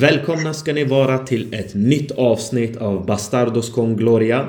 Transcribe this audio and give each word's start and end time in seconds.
Välkomna 0.00 0.54
ska 0.54 0.72
ni 0.72 0.84
vara 0.84 1.18
till 1.18 1.54
ett 1.54 1.74
nytt 1.74 2.10
avsnitt 2.10 2.76
av 2.76 3.06
Bastardos 3.06 3.70
con 3.70 3.96
Gloria. 3.96 4.48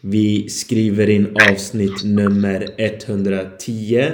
Vi 0.00 0.48
skriver 0.48 1.10
in 1.10 1.36
avsnitt 1.50 2.04
nummer 2.04 2.74
110. 2.76 4.06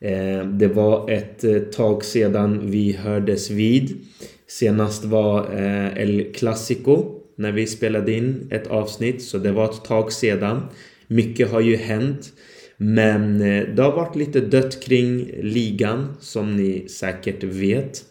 Eh, 0.00 0.46
det 0.46 0.68
var 0.68 1.10
ett 1.10 1.44
eh, 1.44 1.58
tag 1.58 2.04
sedan 2.04 2.70
vi 2.70 2.92
hördes 2.92 3.50
vid. 3.50 4.00
Senast 4.46 5.04
var 5.04 5.40
eh, 5.40 6.02
El 6.02 6.34
Clasico 6.34 7.04
när 7.36 7.52
vi 7.52 7.66
spelade 7.66 8.12
in 8.12 8.48
ett 8.50 8.66
avsnitt, 8.66 9.22
så 9.22 9.38
det 9.38 9.52
var 9.52 9.64
ett 9.64 9.84
tag 9.84 10.12
sedan. 10.12 10.62
Mycket 11.06 11.50
har 11.50 11.60
ju 11.60 11.76
hänt. 11.76 12.32
Men 12.76 13.38
det 13.76 13.82
har 13.82 13.92
varit 13.92 14.16
lite 14.16 14.40
dött 14.40 14.84
kring 14.84 15.30
ligan 15.42 16.16
som 16.20 16.56
ni 16.56 16.88
säkert 16.88 17.42
vet. 17.44 18.04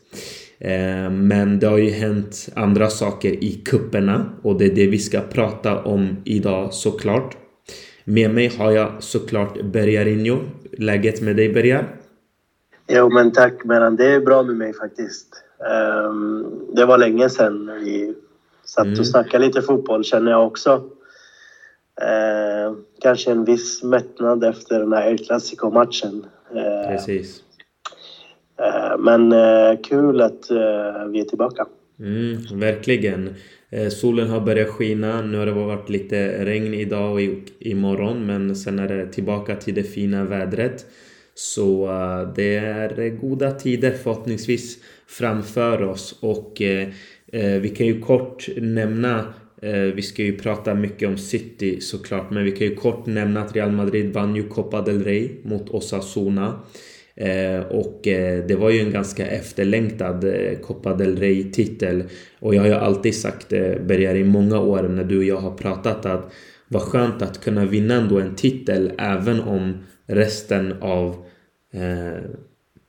Eh, 0.62 1.10
men 1.10 1.60
det 1.60 1.68
har 1.68 1.78
ju 1.78 1.90
hänt 1.90 2.50
andra 2.56 2.90
saker 2.90 3.44
i 3.44 3.62
kupperna 3.66 4.26
och 4.42 4.58
det 4.58 4.66
är 4.66 4.76
det 4.76 4.88
vi 4.88 4.98
ska 4.98 5.22
prata 5.22 5.84
om 5.84 6.18
idag 6.24 6.74
såklart. 6.74 7.38
Med 8.04 8.34
mig 8.34 8.52
har 8.58 8.72
jag 8.72 8.92
såklart 9.00 9.62
Bergarinho. 9.62 10.38
Läget 10.78 11.22
med 11.22 11.36
dig 11.36 11.54
Bergar? 11.54 11.96
Jo 12.88 13.10
men 13.10 13.32
tack 13.32 13.64
Meran, 13.64 13.96
det 13.96 14.06
är 14.06 14.20
bra 14.20 14.44
med 14.44 14.56
mig 14.56 14.74
faktiskt. 14.74 15.44
Um, 16.10 16.70
det 16.76 16.86
var 16.86 16.98
länge 16.98 17.30
sedan 17.30 17.72
vi 17.84 18.14
satt 18.66 18.86
och 18.86 18.94
mm. 18.94 19.06
snackade 19.06 19.46
lite 19.46 19.62
fotboll 19.62 20.04
känner 20.04 20.32
jag 20.32 20.48
också. 20.48 20.76
Uh, 22.02 22.78
kanske 23.02 23.32
en 23.32 23.46
viss 23.46 23.84
mättnad 23.84 24.44
efter 24.44 24.80
den 24.80 24.94
här 24.94 25.12
El 25.12 25.26
Clasico-matchen. 25.26 26.26
Uh, 26.56 26.88
Precis. 26.88 27.44
Eh, 28.62 28.98
men 29.00 29.32
eh, 29.32 29.80
kul 29.84 30.22
att 30.22 30.52
eh, 30.52 31.06
vi 31.12 31.20
är 31.20 31.26
tillbaka. 31.26 31.66
Mm, 32.00 32.60
verkligen. 32.60 33.36
Solen 33.92 34.30
har 34.30 34.42
börjat 34.42 34.70
skina. 34.70 35.22
Nu 35.22 35.38
har 35.38 35.46
det 35.46 35.52
varit 35.52 35.90
lite 35.90 36.46
regn 36.46 36.74
idag 36.74 37.14
och 37.14 37.20
imorgon 37.60 38.26
men 38.26 38.56
sen 38.56 38.80
är 38.80 38.88
det 38.88 39.06
tillbaka 39.08 39.56
till 39.56 39.76
det 39.76 39.84
fina 39.84 40.24
vädret. 40.24 40.86
Så 41.36 41.88
det 42.36 42.56
är 42.56 43.10
goda 43.10 43.52
tider 43.52 43.92
förhoppningsvis 43.92 44.78
framför 45.08 45.82
oss 45.82 46.20
och 46.20 46.62
vi 47.62 47.74
kan 47.78 47.88
ju 47.88 48.02
kort 48.02 48.48
nämna 48.58 49.34
vi 49.94 50.02
ska 50.02 50.24
ju 50.24 50.38
prata 50.38 50.74
mycket 50.74 51.10
om 51.10 51.18
City 51.18 51.82
såklart 51.82 52.32
men 52.32 52.44
vi 52.44 52.52
kan 52.52 52.68
ju 52.68 52.76
kort 52.76 53.06
nämna 53.06 53.42
att 53.42 53.56
Real 53.56 53.72
Madrid 53.72 54.14
vann 54.14 54.36
ju 54.36 54.50
Copa 54.50 54.82
del 54.82 55.04
Rey 55.04 55.30
mot 55.44 55.70
Osasuna. 55.70 56.60
Eh, 57.16 57.60
och 57.60 58.08
eh, 58.08 58.46
det 58.46 58.56
var 58.56 58.70
ju 58.70 58.80
en 58.80 58.92
ganska 58.92 59.28
efterlängtad 59.28 60.24
eh, 60.24 60.60
Copa 60.62 60.94
del 60.94 61.18
Rey-titel. 61.18 62.04
Och 62.40 62.56
jag 62.56 62.62
har 62.62 62.68
ju 62.68 62.74
alltid 62.74 63.16
sagt 63.16 63.50
det, 63.50 63.88
Berger, 63.88 64.16
i 64.16 64.24
många 64.24 64.60
år 64.60 64.84
när 64.84 65.04
du 65.04 65.18
och 65.18 65.24
jag 65.24 65.38
har 65.38 65.52
pratat 65.52 66.06
att 66.06 66.34
vad 66.68 66.82
skönt 66.82 67.22
att 67.22 67.44
kunna 67.44 67.66
vinna 67.66 67.94
ändå 67.94 68.20
en 68.20 68.36
titel 68.36 68.92
även 68.98 69.40
om 69.40 69.78
resten 70.06 70.76
av, 70.82 71.16
eh, 71.74 72.24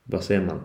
vad 0.03 0.23
säger 0.23 0.41
man, 0.41 0.61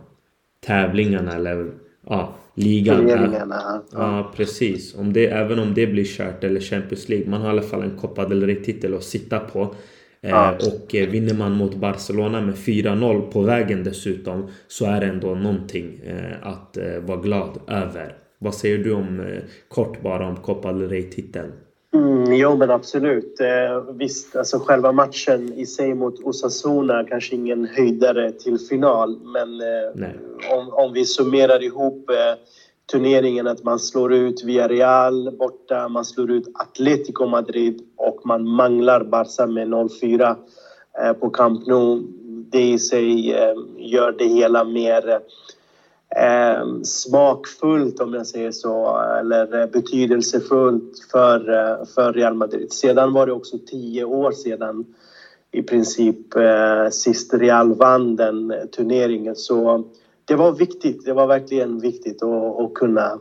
tävlingarna 0.67 1.35
eller 1.35 1.71
ja, 2.07 2.37
ligan. 2.55 3.11
Är, 3.11 3.47
ja, 3.93 4.33
precis. 4.37 4.95
Om 4.95 5.13
det, 5.13 5.27
även 5.27 5.59
om 5.59 5.75
det 5.75 5.87
blir 5.87 6.05
kört 6.05 6.45
eller 6.45 6.61
Champions 6.61 7.09
League. 7.09 7.31
Man 7.31 7.41
har 7.41 7.49
i 7.49 7.51
alla 7.51 7.63
fall 7.63 7.83
en 7.83 7.97
Copa 7.99 8.29
del 8.29 8.47
Rey-titel 8.47 8.95
att 8.95 9.05
sitta 9.05 9.39
på. 9.39 9.75
Eh, 10.21 10.31
ja. 10.31 10.57
Och 10.57 10.95
eh, 10.95 11.09
vinner 11.09 11.35
man 11.35 11.53
mot 11.53 11.75
Barcelona 11.75 12.41
med 12.41 12.55
4-0 12.55 13.31
på 13.31 13.41
vägen 13.43 13.85
dessutom 13.85 14.49
så 14.69 14.85
är 14.87 15.01
det 15.01 15.07
ändå 15.07 15.35
någonting 15.35 16.01
eh, 16.05 16.49
att 16.49 16.79
vara 17.03 17.21
glad 17.21 17.59
över. 17.67 18.15
Vad 18.39 18.55
säger 18.55 18.79
du 18.79 18.93
om 18.93 19.41
kort 19.69 20.03
bara 20.03 20.27
om 20.27 20.37
Copa 20.37 20.73
del 20.73 20.89
Rey-titeln? 20.89 21.53
Mm, 21.95 22.33
jo 22.33 22.57
men 22.57 22.71
absolut. 22.71 23.41
Eh, 23.41 23.95
visst, 23.95 24.37
alltså 24.37 24.59
själva 24.59 24.93
matchen 24.93 25.53
i 25.53 25.67
sig 25.67 25.95
mot 25.95 26.21
Osasuna 26.25 27.05
kanske 27.09 27.35
ingen 27.35 27.65
höjdare 27.65 28.33
till 28.33 28.59
final 28.59 29.19
men 29.23 29.61
eh, 29.61 30.11
om, 30.59 30.73
om 30.73 30.93
vi 30.93 31.05
summerar 31.05 31.63
ihop 31.63 32.11
eh, 32.11 32.39
turneringen 32.93 33.47
att 33.47 33.65
man 33.65 33.79
slår 33.79 34.13
ut 34.13 34.45
Villarreal 34.45 35.37
borta, 35.39 35.89
man 35.89 36.05
slår 36.05 36.31
ut 36.31 36.49
Atletico 36.55 37.27
Madrid 37.27 37.83
och 37.97 38.21
man 38.25 38.49
manglar 38.49 39.05
Barca 39.05 39.47
med 39.47 39.69
0-4 39.69 40.37
eh, 41.03 41.13
på 41.13 41.31
Camp 41.31 41.67
Nou. 41.67 42.03
Det 42.51 42.63
i 42.63 42.79
sig 42.79 43.35
eh, 43.35 43.55
gör 43.77 44.13
det 44.19 44.25
hela 44.25 44.65
mer 44.65 45.21
eh, 46.17 46.83
smakfullt 46.83 48.01
om 48.01 48.15
jag 48.15 48.27
säger 48.27 48.53
så, 48.53 49.01
eller 49.21 49.67
betydelsefullt 49.67 51.07
för, 51.13 51.41
för 51.95 52.13
Real 52.13 52.35
Madrid. 52.35 52.73
Sedan 52.73 53.13
var 53.13 53.27
det 53.27 53.33
också 53.33 53.59
tio 53.67 54.05
år 54.05 54.33
sedan 54.33 54.85
i 55.53 55.63
princip 55.63 56.37
eh, 56.37 56.89
sist 56.91 57.35
Real 57.35 57.75
vann 57.75 58.17
den 58.17 58.55
turneringen 58.73 59.37
så 59.37 59.85
det 60.29 60.37
var 60.37 60.53
viktigt. 60.53 61.05
Det 61.05 61.13
var 61.13 61.27
verkligen 61.27 61.81
viktigt 61.81 62.23
att, 62.23 62.61
att 62.61 62.75
kunna 62.75 63.19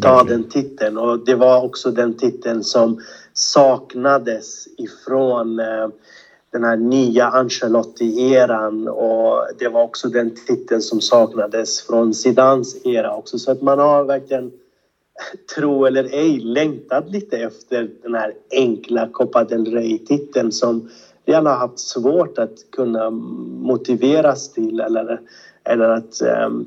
ta 0.00 0.16
verkligen. 0.16 0.42
den 0.42 0.50
titeln. 0.50 0.98
Och 0.98 1.24
det 1.24 1.34
var 1.34 1.64
också 1.64 1.90
den 1.90 2.14
titeln 2.14 2.64
som 2.64 3.00
saknades 3.32 4.68
ifrån 4.78 5.58
eh, 5.58 5.88
den 6.52 6.64
här 6.64 6.76
nya 6.76 7.26
Ancelotti-eran 7.26 8.88
och 8.88 9.48
det 9.58 9.68
var 9.68 9.82
också 9.82 10.08
den 10.08 10.34
titeln 10.46 10.82
som 10.82 11.00
saknades 11.00 11.82
från 11.82 12.14
Zidans 12.14 12.86
era 12.86 13.16
också. 13.16 13.38
Så 13.38 13.50
att 13.50 13.62
man 13.62 13.78
har 13.78 14.04
verkligen, 14.04 14.52
tro 15.54 15.84
eller 15.84 16.04
ej, 16.04 16.40
längtat 16.40 17.10
lite 17.10 17.36
efter 17.36 17.90
den 18.02 18.14
här 18.14 18.34
enkla 18.50 19.08
Copa 19.12 19.44
del 19.44 19.66
Rey-titeln 19.66 20.52
som 20.52 20.88
Real 21.26 21.46
har 21.46 21.56
haft 21.56 21.78
svårt 21.78 22.38
att 22.38 22.70
kunna 22.72 23.10
motiveras 23.10 24.52
till 24.52 24.80
eller 24.80 25.20
eller 25.66 25.88
att, 25.88 26.22
um, 26.46 26.66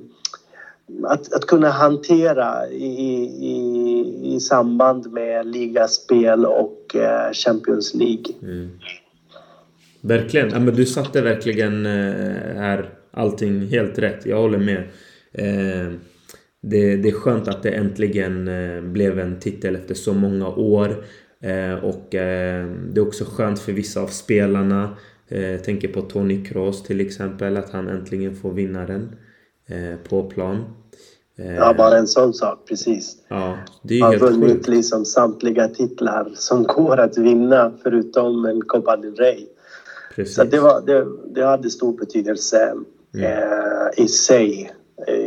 att, 1.04 1.34
att 1.34 1.46
kunna 1.46 1.70
hantera 1.70 2.68
i, 2.68 3.24
i, 3.42 4.36
i 4.36 4.40
samband 4.40 5.12
med 5.12 5.48
ligaspel 5.48 6.46
och 6.46 6.96
uh, 6.96 7.34
Champions 7.34 7.94
League. 7.94 8.26
Mm. 8.42 8.70
Verkligen. 10.02 10.50
Ja, 10.50 10.60
men 10.60 10.76
du 10.76 10.86
satte 10.86 11.22
verkligen 11.22 11.86
uh, 11.86 12.56
här 12.56 12.90
allting 13.12 13.68
helt 13.68 14.00
rätt. 14.00 14.26
Jag 14.26 14.38
håller 14.38 14.58
med. 14.60 14.84
Uh, 15.40 15.94
det, 16.62 16.96
det 16.96 17.10
är 17.10 17.14
skönt 17.14 17.48
att 17.48 17.64
det 17.64 17.70
äntligen 17.70 18.48
eh, 18.48 18.82
blev 18.82 19.20
en 19.20 19.40
titel 19.40 19.76
efter 19.76 19.96
så 19.96 20.14
många 20.14 20.48
år. 20.48 21.04
Och 21.82 22.16
ehm, 22.16 22.94
det 22.94 23.00
är 23.00 23.08
också 23.08 23.26
skönt 23.26 23.60
för 23.60 23.72
vissa 23.72 24.02
av 24.02 24.08
spelarna 24.08 24.98
eh, 25.30 25.62
tänker 25.62 25.88
på 25.88 26.02
Tony 26.02 26.46
Kroos 26.46 26.84
till 26.84 27.02
exempel, 27.02 27.58
att 27.58 27.70
han 27.70 27.88
äntligen 27.88 28.36
får 28.36 28.54
vinna 28.54 28.86
den 28.86 29.16
eh, 29.68 30.00
på 30.10 30.24
plan. 30.24 30.64
Eh, 31.38 31.56
ja, 31.56 31.74
bara 31.74 31.98
en 31.98 32.08
sån 32.08 32.34
sak, 32.34 32.60
precis. 32.68 33.16
Ja, 33.28 33.58
det 33.82 34.00
är 34.00 34.04
han 34.04 34.12
har 34.12 34.20
vunnit 34.20 34.68
liksom 34.68 35.06
samtliga 35.06 35.68
titlar 35.68 36.32
som 36.36 36.64
går 36.68 36.98
att 36.98 37.18
vinna 37.18 37.74
förutom 37.84 38.46
en 38.46 38.62
Copa 38.62 38.98
del 38.98 39.16
Rey. 39.16 39.46
Precis. 40.16 40.36
Så 40.36 40.44
det, 40.44 40.60
var, 40.60 40.82
det, 40.82 41.08
det 41.36 41.46
hade 41.46 41.70
stor 41.70 41.98
betydelse 41.98 42.74
mm. 43.14 43.26
eh, 43.26 44.04
i 44.04 44.08
sig, 44.08 44.72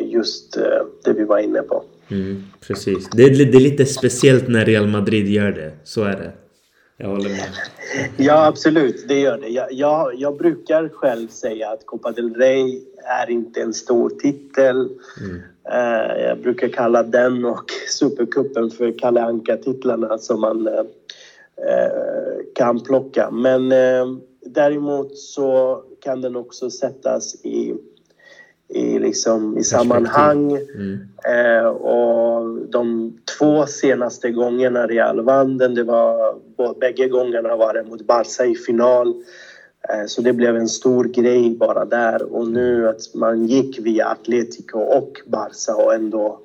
just 0.05 0.57
eh, 0.57 0.63
det 1.05 1.13
vi 1.13 1.25
var 1.25 1.39
inne 1.39 1.63
på. 1.63 1.85
Mm, 2.11 2.43
precis. 2.67 3.09
Det 3.11 3.23
är, 3.23 3.31
det 3.31 3.59
är 3.59 3.61
lite 3.61 3.87
speciellt 3.87 4.49
när 4.49 4.65
Real 4.65 4.87
Madrid 4.87 5.29
gör 5.29 5.53
det, 5.53 5.73
så 5.85 6.03
är 6.03 6.17
det. 6.17 6.33
Jag 7.03 7.09
håller 7.09 7.31
med. 7.31 7.51
Ja, 8.17 8.47
absolut. 8.47 9.09
Det 9.09 9.21
gör 9.21 9.39
det. 9.39 9.49
Jag, 9.49 9.73
jag, 9.73 10.15
jag, 10.15 10.37
brukar 10.37 10.89
själv 10.89 11.29
säga 11.29 11.71
att 11.71 11.87
Copa 11.87 12.13
del 12.13 12.35
Rey 12.35 12.81
är 13.05 13.31
inte 13.31 13.63
en 13.63 13.75
stor 13.75 14.11
titel. 14.11 14.89
Mm. 15.21 15.43
Uh, 15.73 16.23
jag 16.23 16.41
brukar 16.41 16.69
kalla 16.69 17.03
den 17.03 17.45
och 17.45 17.65
Supercupen 17.89 18.71
för 18.71 18.99
Kalle 18.99 19.23
Anka-titlarna 19.23 20.19
som 20.19 20.41
man 20.41 20.69
uh, 20.69 20.85
kan 22.55 22.81
plocka. 22.81 23.31
Men 23.31 23.69
däremot 24.47 25.19
så 25.19 25.83
kan 26.01 26.21
den 26.21 26.37
också 26.37 26.71
sättas 26.71 27.45
i 27.45 27.75
i, 28.75 28.99
liksom, 28.99 29.59
i 29.59 29.63
sammanhang. 29.63 30.53
Mm. 30.53 30.99
Eh, 31.25 31.67
och 31.67 32.59
de 32.69 33.13
två 33.39 33.67
senaste 33.67 34.31
gångerna 34.31 34.87
Real 34.87 35.21
vann 35.21 35.59
den, 35.59 35.75
det 35.75 35.85
var, 35.85 36.35
bägge 36.81 37.09
gångerna 37.09 37.57
var 37.57 37.75
det 37.75 37.83
mot 37.83 38.07
Barca 38.07 38.45
i 38.45 38.55
final. 38.55 39.15
Eh, 39.89 40.07
så 40.07 40.23
det 40.23 40.33
blev 40.33 40.57
en 40.57 40.69
stor 40.69 41.05
grej 41.05 41.57
bara 41.57 41.85
där. 41.85 42.35
Och 42.35 42.49
nu 42.49 42.89
att 42.89 43.15
man 43.15 43.47
gick 43.47 43.79
via 43.79 44.07
Atletico 44.07 44.79
och 44.79 45.21
Barca 45.27 45.77
och 45.77 45.95
ändå 45.95 46.39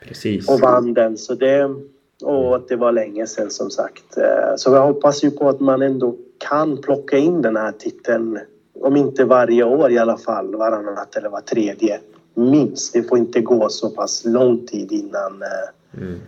Precis. 0.00 0.48
och 0.48 0.60
vann 0.60 0.94
den. 0.94 1.16
Så 1.16 1.34
det, 1.34 1.74
och 2.22 2.56
att 2.56 2.68
det 2.68 2.76
var 2.76 2.92
länge 2.92 3.26
sedan 3.26 3.50
som 3.50 3.70
sagt. 3.70 4.16
Eh, 4.16 4.56
så 4.56 4.70
jag 4.70 4.86
hoppas 4.86 5.24
ju 5.24 5.30
på 5.30 5.48
att 5.48 5.60
man 5.60 5.82
ändå 5.82 6.16
kan 6.38 6.80
plocka 6.80 7.16
in 7.16 7.42
den 7.42 7.56
här 7.56 7.72
titeln 7.72 8.38
om 8.86 8.96
inte 8.96 9.24
varje 9.24 9.64
år 9.64 9.92
i 9.92 9.98
alla 9.98 10.16
fall, 10.16 10.56
varannat 10.56 11.16
eller 11.16 11.28
var 11.28 11.40
tredje 11.40 12.00
minst. 12.34 12.92
Det 12.92 13.02
får 13.02 13.18
inte 13.18 13.40
gå 13.40 13.68
så 13.68 13.90
pass 13.90 14.24
lång 14.24 14.66
tid 14.66 14.92
innan 14.92 15.42
eh, 15.42 16.02
mm. 16.02 16.18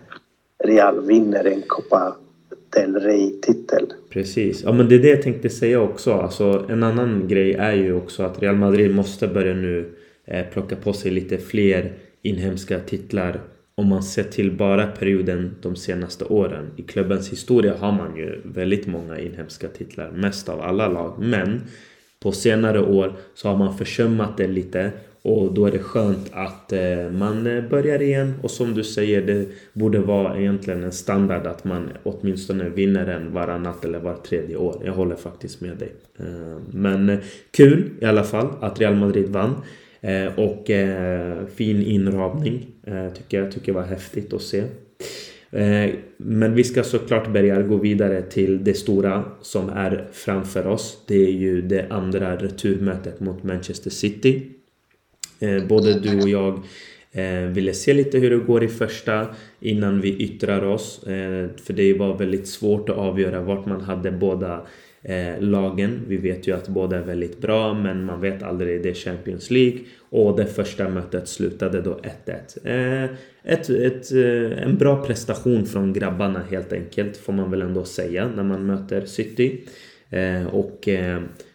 Real 0.64 1.06
vinner 1.06 1.44
en 1.44 1.62
Copa 1.66 2.16
del 2.70 2.94
Rey-titel. 2.94 3.92
Precis. 4.10 4.62
Ja, 4.62 4.72
men 4.72 4.88
det 4.88 4.94
är 4.94 4.98
det 4.98 5.08
jag 5.08 5.22
tänkte 5.22 5.50
säga 5.50 5.80
också. 5.80 6.12
Alltså, 6.12 6.66
en 6.68 6.82
annan 6.82 7.28
grej 7.28 7.54
är 7.54 7.72
ju 7.72 7.94
också 7.94 8.22
att 8.22 8.42
Real 8.42 8.56
Madrid 8.56 8.94
måste 8.94 9.28
börja 9.28 9.54
nu 9.54 9.94
eh, 10.24 10.46
plocka 10.52 10.76
på 10.76 10.92
sig 10.92 11.10
lite 11.10 11.38
fler 11.38 11.92
inhemska 12.22 12.78
titlar 12.78 13.40
om 13.74 13.88
man 13.88 14.02
ser 14.02 14.22
till 14.22 14.56
bara 14.56 14.86
perioden 14.86 15.56
de 15.62 15.76
senaste 15.76 16.24
åren. 16.24 16.70
I 16.76 16.82
klubbens 16.82 17.32
historia 17.32 17.76
har 17.76 17.92
man 17.92 18.16
ju 18.16 18.40
väldigt 18.44 18.86
många 18.86 19.18
inhemska 19.18 19.68
titlar, 19.68 20.10
mest 20.10 20.48
av 20.48 20.60
alla 20.60 20.88
lag. 20.88 21.14
Men 21.18 21.60
på 22.20 22.32
senare 22.32 22.80
år 22.80 23.16
så 23.34 23.48
har 23.48 23.56
man 23.56 23.78
försummat 23.78 24.36
det 24.36 24.46
lite 24.46 24.92
och 25.22 25.54
då 25.54 25.66
är 25.66 25.72
det 25.72 25.78
skönt 25.78 26.30
att 26.32 26.72
eh, 26.72 27.10
man 27.10 27.46
eh, 27.46 27.64
börjar 27.64 28.02
igen 28.02 28.34
och 28.42 28.50
som 28.50 28.74
du 28.74 28.84
säger 28.84 29.22
det 29.22 29.46
borde 29.72 29.98
vara 29.98 30.38
egentligen 30.38 30.84
en 30.84 30.92
standard 30.92 31.46
att 31.46 31.64
man 31.64 31.90
åtminstone 32.02 32.68
vinner 32.68 33.06
en 33.06 33.32
varannat 33.32 33.84
eller 33.84 33.98
var 33.98 34.14
tredje 34.14 34.56
år. 34.56 34.82
Jag 34.84 34.92
håller 34.92 35.16
faktiskt 35.16 35.60
med 35.60 35.76
dig. 35.76 35.92
Eh, 36.18 36.60
men 36.70 37.18
kul 37.50 37.90
i 38.00 38.04
alla 38.04 38.24
fall 38.24 38.48
att 38.60 38.80
Real 38.80 38.94
Madrid 38.94 39.28
vann. 39.28 39.54
Och 40.36 40.70
fin 41.54 41.82
inramning 41.82 42.66
tycker 43.14 43.42
jag 43.42 43.52
tycker 43.52 43.72
var 43.72 43.82
häftigt 43.82 44.32
att 44.32 44.42
se. 44.42 44.64
Eh, 45.50 45.90
men 46.16 46.54
vi 46.54 46.64
ska 46.64 46.82
såklart 46.82 47.32
börja 47.32 47.62
gå 47.62 47.76
vidare 47.76 48.22
till 48.22 48.64
det 48.64 48.74
stora 48.74 49.24
som 49.42 49.68
är 49.68 50.08
framför 50.12 50.66
oss. 50.66 51.04
Det 51.06 51.26
är 51.26 51.30
ju 51.32 51.62
det 51.62 51.86
andra 51.90 52.36
returmötet 52.36 53.20
mot 53.20 53.42
Manchester 53.42 53.90
City. 53.90 54.46
Eh, 55.40 55.64
både 55.66 56.00
du 56.00 56.22
och 56.22 56.28
jag 56.28 56.60
eh, 57.12 57.40
ville 57.40 57.74
se 57.74 57.94
lite 57.94 58.18
hur 58.18 58.30
det 58.30 58.36
går 58.36 58.64
i 58.64 58.68
första 58.68 59.26
innan 59.60 60.00
vi 60.00 60.16
yttrar 60.16 60.64
oss. 60.64 61.00
För 61.64 61.72
det 61.72 61.94
var 61.94 62.18
väldigt 62.18 62.48
svårt 62.48 62.88
att 62.88 62.96
avgöra 62.96 63.40
vart 63.40 63.66
man 63.66 63.80
hade 63.80 64.10
båda 64.10 64.66
Eh, 65.02 65.40
lagen. 65.40 66.00
Vi 66.08 66.16
vet 66.16 66.46
ju 66.46 66.54
att 66.54 66.68
båda 66.68 66.96
är 66.96 67.02
väldigt 67.02 67.40
bra 67.40 67.74
men 67.74 68.04
man 68.04 68.20
vet 68.20 68.42
aldrig. 68.42 68.82
Det 68.82 68.90
är 68.90 68.94
Champions 68.94 69.50
League. 69.50 69.78
Och 70.10 70.36
det 70.36 70.46
första 70.46 70.88
mötet 70.88 71.28
slutade 71.28 71.80
då 71.80 72.00
1-1. 72.24 73.08
Ett, 73.42 73.70
ett, 73.70 74.12
eh, 74.12 74.20
eh, 74.20 74.62
en 74.62 74.78
bra 74.78 75.04
prestation 75.04 75.66
från 75.66 75.92
grabbarna 75.92 76.42
helt 76.50 76.72
enkelt 76.72 77.16
får 77.16 77.32
man 77.32 77.50
väl 77.50 77.62
ändå 77.62 77.84
säga 77.84 78.28
när 78.36 78.42
man 78.42 78.66
möter 78.66 79.06
City. 79.06 79.60
Och 80.52 80.88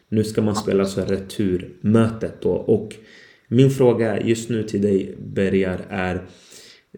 nu 0.10 0.24
ska 0.24 0.42
man 0.42 0.56
spela 0.56 0.86
så 0.86 1.02
returmötet 1.02 2.42
då. 2.42 2.52
Och 2.52 2.96
min 3.48 3.70
fråga 3.70 4.22
just 4.22 4.50
nu 4.50 4.64
till 4.64 4.82
dig 4.82 5.16
Bergar 5.18 5.80
är 5.90 6.22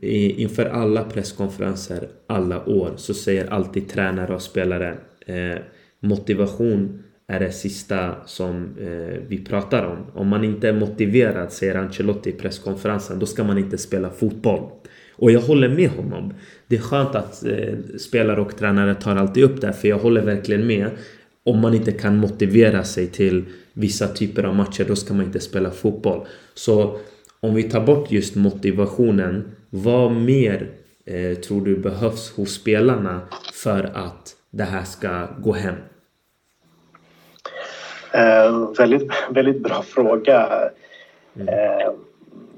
inför 0.02 0.66
alla 0.66 1.04
presskonferenser 1.04 2.08
alla 2.28 2.66
år 2.70 2.94
så 2.98 3.14
säger 3.14 3.48
alltid 3.48 3.90
tränare 3.90 4.36
och 4.36 4.42
spelare 4.42 4.98
eh, 5.26 5.58
motivation 6.00 7.04
är 7.28 7.40
det 7.40 7.52
sista 7.52 8.16
som 8.26 8.76
eh, 8.80 9.22
vi 9.28 9.46
pratar 9.46 9.84
om. 9.84 9.98
Om 10.14 10.28
man 10.28 10.44
inte 10.44 10.70
är 10.70 10.74
motiverad, 10.74 11.52
säger 11.52 11.76
Ancelotti 11.76 12.30
i 12.30 12.34
presskonferensen, 12.34 13.20
då 13.20 13.26
ska 13.26 13.44
man 13.44 13.58
inte 13.58 13.78
spela 13.78 14.10
fotboll. 14.10 14.70
Och 15.12 15.32
jag 15.32 15.42
håller 15.42 15.70
med 15.70 15.90
honom. 15.90 16.34
Det 16.68 16.76
är 16.76 16.82
skönt 16.82 17.16
att 17.16 17.46
eh, 17.46 17.74
spelare 18.00 18.42
och 18.42 18.58
tränare 18.58 18.96
tar 18.96 19.16
alltid 19.16 19.44
upp 19.44 19.62
det, 19.62 19.74
för 19.74 19.88
jag 19.88 19.98
håller 19.98 20.22
verkligen 20.22 20.68
med. 20.68 20.90
Om 21.44 21.60
man 21.60 21.74
inte 21.74 21.92
kan 21.92 22.18
motivera 22.18 22.84
sig 22.84 23.08
till 23.08 23.44
vissa 23.74 24.08
typer 24.08 24.44
av 24.44 24.56
matcher, 24.56 24.86
då 24.88 24.96
ska 24.96 25.14
man 25.14 25.26
inte 25.26 25.40
spela 25.40 25.72
fotboll. 25.72 26.28
Så 26.54 27.00
om 27.40 27.56
vi 27.56 27.64
tar 27.64 27.86
bort 27.86 28.12
just 28.12 28.36
motivationen, 28.36 29.52
vad 29.70 30.12
mer 30.12 30.70
eh, 31.06 31.38
tror 31.38 31.66
du 31.66 31.78
behövs 31.78 32.32
hos 32.32 32.54
spelarna 32.54 33.22
för 33.54 33.84
att 33.84 34.36
det 34.56 34.64
här 34.64 34.84
ska 34.84 35.28
gå 35.40 35.52
hem? 35.52 35.76
Eh, 38.14 38.70
väldigt, 38.78 39.12
väldigt 39.30 39.64
bra 39.64 39.82
fråga. 39.82 40.70
Mm. 41.36 41.48
Eh, 41.48 41.92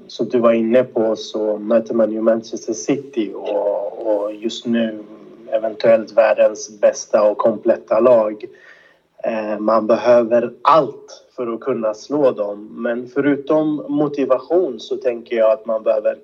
som 0.06 0.28
du 0.28 0.38
var 0.38 0.52
inne 0.52 0.84
på 0.84 1.16
så 1.16 1.58
möter 1.58 1.94
man 1.94 2.12
ju 2.12 2.20
Manchester 2.20 2.72
City 2.72 3.32
och, 3.34 4.06
och 4.06 4.34
just 4.34 4.66
nu 4.66 5.04
eventuellt 5.50 6.12
världens 6.12 6.80
bästa 6.80 7.22
och 7.22 7.38
kompletta 7.38 8.00
lag. 8.00 8.44
Eh, 9.24 9.58
man 9.58 9.86
behöver 9.86 10.52
allt 10.62 11.24
för 11.36 11.54
att 11.54 11.60
kunna 11.60 11.94
slå 11.94 12.30
dem. 12.30 12.82
Men 12.82 13.08
förutom 13.08 13.84
motivation 13.88 14.80
så 14.80 14.96
tänker 14.96 15.36
jag 15.36 15.52
att 15.52 15.66
man 15.66 15.82
behöver 15.82 16.18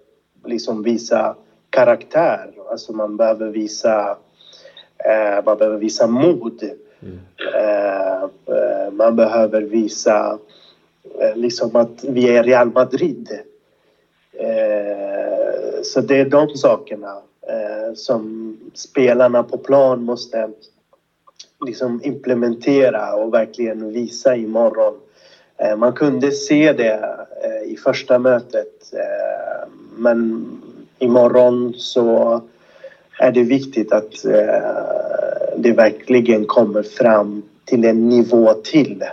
liksom 0.45 0.83
visa 0.83 1.37
karaktär. 1.71 2.53
Alltså 2.71 2.93
man 2.93 3.17
behöver 3.17 3.49
visa, 3.49 4.17
eh, 4.99 5.45
man 5.45 5.59
behöver 5.59 5.79
visa 5.79 6.07
mod. 6.07 6.63
Mm. 7.03 7.19
Eh, 7.55 8.93
man 8.93 9.17
behöver 9.17 9.63
visa 9.63 10.39
eh, 11.21 11.37
liksom 11.37 11.77
att 11.77 12.05
vi 12.05 12.37
är 12.37 12.43
Real 12.43 12.71
Madrid. 12.71 13.29
Eh, 14.33 15.83
så 15.83 16.01
det 16.01 16.21
är 16.21 16.25
de 16.25 16.49
sakerna 16.49 17.21
som 17.95 18.57
spelarna 18.75 19.43
på 19.43 19.59
plan 19.59 20.03
måste 20.03 20.51
liksom 21.67 22.01
implementera 22.05 23.15
och 23.15 23.35
verkligen 23.35 23.93
visa 23.93 24.37
imorgon. 24.37 24.95
Eh, 25.57 25.77
man 25.77 25.93
kunde 25.93 26.31
se 26.31 26.73
det 26.73 27.17
eh, 27.43 27.73
i 27.73 27.77
första 27.77 28.19
mötet 28.19 28.93
eh, 28.93 29.69
men 29.97 30.47
imorgon 30.99 31.75
så 31.77 32.41
är 33.19 33.33
det 33.33 33.43
viktigt 33.43 33.93
att 33.93 34.13
det 35.57 35.73
verkligen 35.73 36.45
kommer 36.45 36.83
fram 36.83 37.43
till 37.65 37.85
en 37.85 38.09
nivå 38.09 38.55
till. 38.55 39.05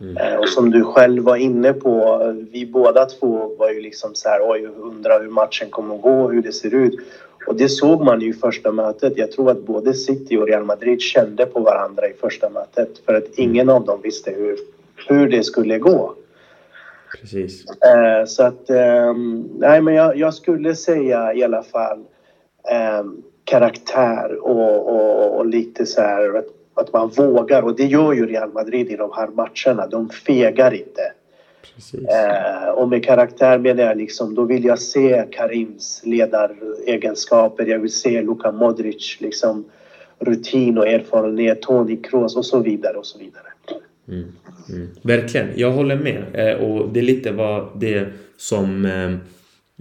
Mm. 0.00 0.38
Och 0.38 0.48
som 0.48 0.70
du 0.70 0.84
själv 0.84 1.22
var 1.22 1.36
inne 1.36 1.72
på, 1.72 2.22
vi 2.52 2.66
båda 2.66 3.06
två 3.06 3.56
var 3.58 3.70
ju 3.70 3.80
liksom 3.80 4.14
så 4.14 4.28
här, 4.28 4.40
oj, 4.42 4.66
undrar 4.80 5.20
hur 5.20 5.30
matchen 5.30 5.70
kommer 5.70 5.94
att 5.94 6.02
gå, 6.02 6.28
hur 6.28 6.42
det 6.42 6.52
ser 6.52 6.74
ut. 6.74 7.00
Och 7.46 7.56
det 7.56 7.68
såg 7.68 8.04
man 8.04 8.20
ju 8.20 8.30
i 8.30 8.32
första 8.32 8.72
mötet. 8.72 9.12
Jag 9.16 9.32
tror 9.32 9.50
att 9.50 9.66
både 9.66 9.94
City 9.94 10.36
och 10.36 10.46
Real 10.46 10.64
Madrid 10.64 11.00
kände 11.00 11.46
på 11.46 11.60
varandra 11.60 12.08
i 12.08 12.12
första 12.12 12.48
mötet 12.50 12.98
för 13.06 13.14
att 13.14 13.24
ingen 13.36 13.70
av 13.70 13.84
dem 13.84 14.00
visste 14.02 14.30
hur, 14.30 14.56
hur 15.08 15.28
det 15.28 15.42
skulle 15.42 15.78
gå. 15.78 16.14
Precis. 17.20 17.64
Eh, 17.70 18.24
så 18.26 18.42
att, 18.42 18.70
eh, 18.70 19.14
nej 19.58 19.80
men 19.80 19.94
jag, 19.94 20.16
jag, 20.16 20.34
skulle 20.34 20.74
säga 20.74 21.34
i 21.34 21.44
alla 21.44 21.62
fall 21.62 21.98
eh, 22.70 23.04
karaktär 23.50 24.38
och, 24.42 24.94
och, 24.94 25.38
och, 25.38 25.46
lite 25.46 25.86
så 25.86 26.00
här 26.00 26.38
att, 26.38 26.46
att 26.74 26.92
man 26.92 27.08
vågar 27.08 27.62
och 27.62 27.76
det 27.76 27.84
gör 27.84 28.12
ju 28.12 28.26
Real 28.26 28.52
Madrid 28.52 28.90
i 28.90 28.96
de 28.96 29.10
här 29.14 29.28
matcherna. 29.28 29.86
De 29.86 30.08
fegar 30.08 30.74
inte. 30.74 31.12
Eh, 31.92 32.68
och 32.68 32.88
med 32.88 33.04
karaktär 33.04 33.58
menar 33.58 33.82
jag 33.82 33.96
liksom, 33.96 34.34
då 34.34 34.44
vill 34.44 34.64
jag 34.64 34.78
se 34.78 35.24
Karims 35.30 36.02
ledaregenskaper. 36.04 37.66
Jag 37.66 37.78
vill 37.78 37.92
se 37.92 38.22
Luka 38.22 38.52
Modric, 38.52 39.16
liksom 39.20 39.64
rutin 40.18 40.78
och 40.78 40.88
erfarenhet, 40.88 41.62
Toni 41.62 41.96
Kroos 41.96 42.36
och 42.36 42.46
så 42.46 42.58
vidare 42.58 42.96
och 42.96 43.06
så 43.06 43.18
vidare. 43.18 43.46
Mm, 44.08 44.24
mm. 44.68 44.88
Verkligen, 45.02 45.48
jag 45.54 45.70
håller 45.70 45.96
med. 45.96 46.24
Eh, 46.32 46.64
och 46.64 46.88
det 46.88 47.00
är 47.00 47.04
lite 47.04 47.32
vad 47.32 47.68
det 47.76 48.06
som 48.36 48.84
eh, 48.84 49.16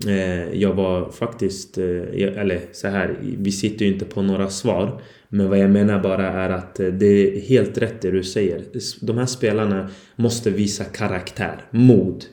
Eh, 0.08 0.54
jag 0.54 0.74
var 0.74 1.12
faktiskt, 1.12 1.78
eh, 1.78 2.38
eller 2.38 2.62
så 2.72 2.88
här, 2.88 3.18
vi 3.22 3.52
sitter 3.52 3.86
ju 3.86 3.94
inte 3.94 4.06
på 4.06 4.22
några 4.22 4.50
svar. 4.50 5.02
Men 5.30 5.50
vad 5.50 5.60
jag 5.60 5.70
menar 5.70 6.04
bara 6.04 6.28
är 6.28 6.50
att 6.50 6.80
eh, 6.80 6.88
det 6.88 7.06
är 7.06 7.42
helt 7.42 7.78
rätt 7.78 8.02
det 8.02 8.12
du 8.12 8.24
säger. 8.24 8.64
De 9.02 9.18
här 9.18 9.26
spelarna 9.26 9.90
måste 10.16 10.50
visa 10.50 10.84
karaktär, 10.84 11.62
mod, 11.72 12.26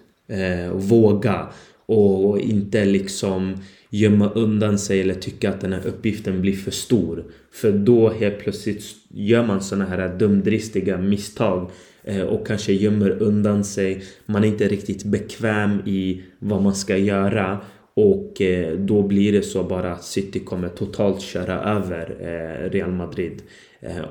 våga 0.73 1.49
och 1.87 2.40
inte 2.40 2.85
liksom 2.85 3.56
gömma 3.90 4.30
undan 4.30 4.78
sig 4.78 5.00
eller 5.00 5.14
tycka 5.14 5.50
att 5.50 5.61
den 5.61 5.73
här 5.73 5.87
uppgiften 5.87 6.40
blir 6.40 6.56
för 6.56 6.70
stor. 6.70 7.25
För 7.52 7.73
då 7.73 8.11
helt 8.11 8.38
plötsligt 8.38 8.85
gör 9.08 9.46
man 9.46 9.61
såna 9.61 9.85
här 9.85 10.18
dumdristiga 10.18 10.99
misstag 10.99 11.70
Eh, 12.08 12.22
och 12.22 12.46
kanske 12.46 12.72
gömmer 12.72 13.22
undan 13.22 13.64
sig. 13.64 14.02
Man 14.26 14.44
är 14.44 14.48
inte 14.48 14.68
riktigt 14.68 15.04
bekväm 15.04 15.82
i 15.86 16.22
vad 16.38 16.62
man 16.62 16.75
ska 16.75 16.96
göra 16.96 17.58
och 17.94 18.40
eh, 18.40 18.78
då 18.78 19.02
blir 19.02 19.32
det 19.32 19.42
så 19.42 19.64
bara 19.64 19.92
att 19.92 20.04
City 20.04 20.40
kommer 20.40 20.68
totalt 20.68 21.20
köra 21.20 21.60
över 21.60 22.16
eh, 22.20 22.70
Real 22.70 22.92
Madrid. 22.92 23.42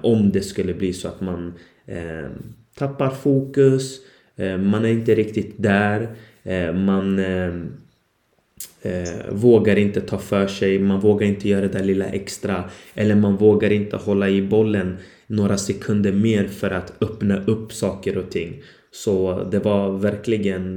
Om 0.01 0.31
det 0.31 0.41
skulle 0.41 0.73
bli 0.73 0.93
så 0.93 1.07
att 1.07 1.21
man 1.21 1.53
tappar 2.77 3.09
fokus, 3.09 3.99
man 4.59 4.85
är 4.85 4.89
inte 4.89 5.15
riktigt 5.15 5.53
där, 5.57 6.09
man 6.73 7.21
vågar 9.29 9.75
inte 9.75 10.01
ta 10.01 10.17
för 10.17 10.47
sig, 10.47 10.79
man 10.79 10.99
vågar 10.99 11.27
inte 11.27 11.49
göra 11.49 11.61
det 11.61 11.77
där 11.77 11.83
lilla 11.83 12.05
extra 12.05 12.63
eller 12.93 13.15
man 13.15 13.37
vågar 13.37 13.71
inte 13.71 13.97
hålla 13.97 14.29
i 14.29 14.41
bollen 14.41 14.97
några 15.27 15.57
sekunder 15.57 16.11
mer 16.11 16.47
för 16.47 16.71
att 16.71 17.03
öppna 17.03 17.45
upp 17.47 17.73
saker 17.73 18.17
och 18.17 18.29
ting. 18.29 18.63
Så 18.91 19.43
det 19.51 19.59
var 19.59 19.89
verkligen 19.89 20.75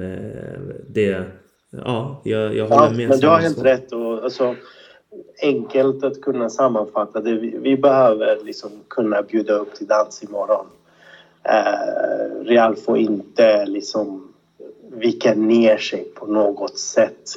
det 0.88 1.24
ja, 1.70 2.20
jag, 2.24 2.56
jag 2.56 2.68
håller 2.68 2.86
ja, 2.86 2.90
med. 2.90 3.08
Men 3.08 3.20
du 3.20 3.26
har 3.28 3.38
helt 3.38 3.64
rätt. 3.64 3.92
Och, 3.92 4.24
alltså, 4.24 4.54
enkelt 5.42 6.04
att 6.04 6.20
kunna 6.20 6.50
sammanfatta 6.50 7.20
det. 7.20 7.34
Vi, 7.34 7.58
vi 7.58 7.76
behöver 7.76 8.38
liksom 8.44 8.70
kunna 8.88 9.22
bjuda 9.22 9.52
upp 9.52 9.74
till 9.74 9.86
dans 9.86 10.22
imorgon. 10.22 10.66
Eh, 11.42 12.44
Real 12.44 12.76
får 12.76 12.98
inte 12.98 13.66
liksom 13.66 14.32
vika 14.92 15.34
ner 15.34 15.76
sig 15.76 16.04
på 16.14 16.26
något 16.26 16.78
sätt 16.78 17.30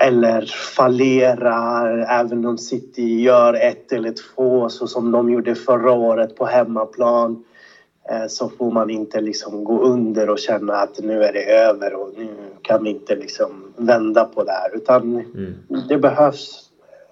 eller 0.00 0.46
fallera 0.76 1.86
även 2.06 2.46
om 2.46 2.58
City 2.58 3.20
gör 3.20 3.54
ett 3.54 3.92
eller 3.92 4.12
två 4.12 4.68
så 4.68 4.86
som 4.86 5.12
de 5.12 5.30
gjorde 5.30 5.54
förra 5.54 5.92
året 5.92 6.36
på 6.36 6.46
hemmaplan 6.46 7.44
eh, 8.10 8.26
så 8.28 8.48
får 8.48 8.70
man 8.70 8.90
inte 8.90 9.20
liksom 9.20 9.64
gå 9.64 9.82
under 9.82 10.30
och 10.30 10.38
känna 10.38 10.74
att 10.74 10.98
nu 10.98 11.22
är 11.22 11.32
det 11.32 11.44
över 11.44 11.94
och 11.94 12.12
nu 12.16 12.28
kan 12.62 12.84
vi 12.84 12.90
inte 12.90 13.16
liksom 13.16 13.72
vända 13.76 14.24
på 14.24 14.44
det 14.44 14.52
här 14.52 14.76
utan 14.76 15.02
mm. 15.14 15.54
det 15.88 15.98
behövs 15.98 16.70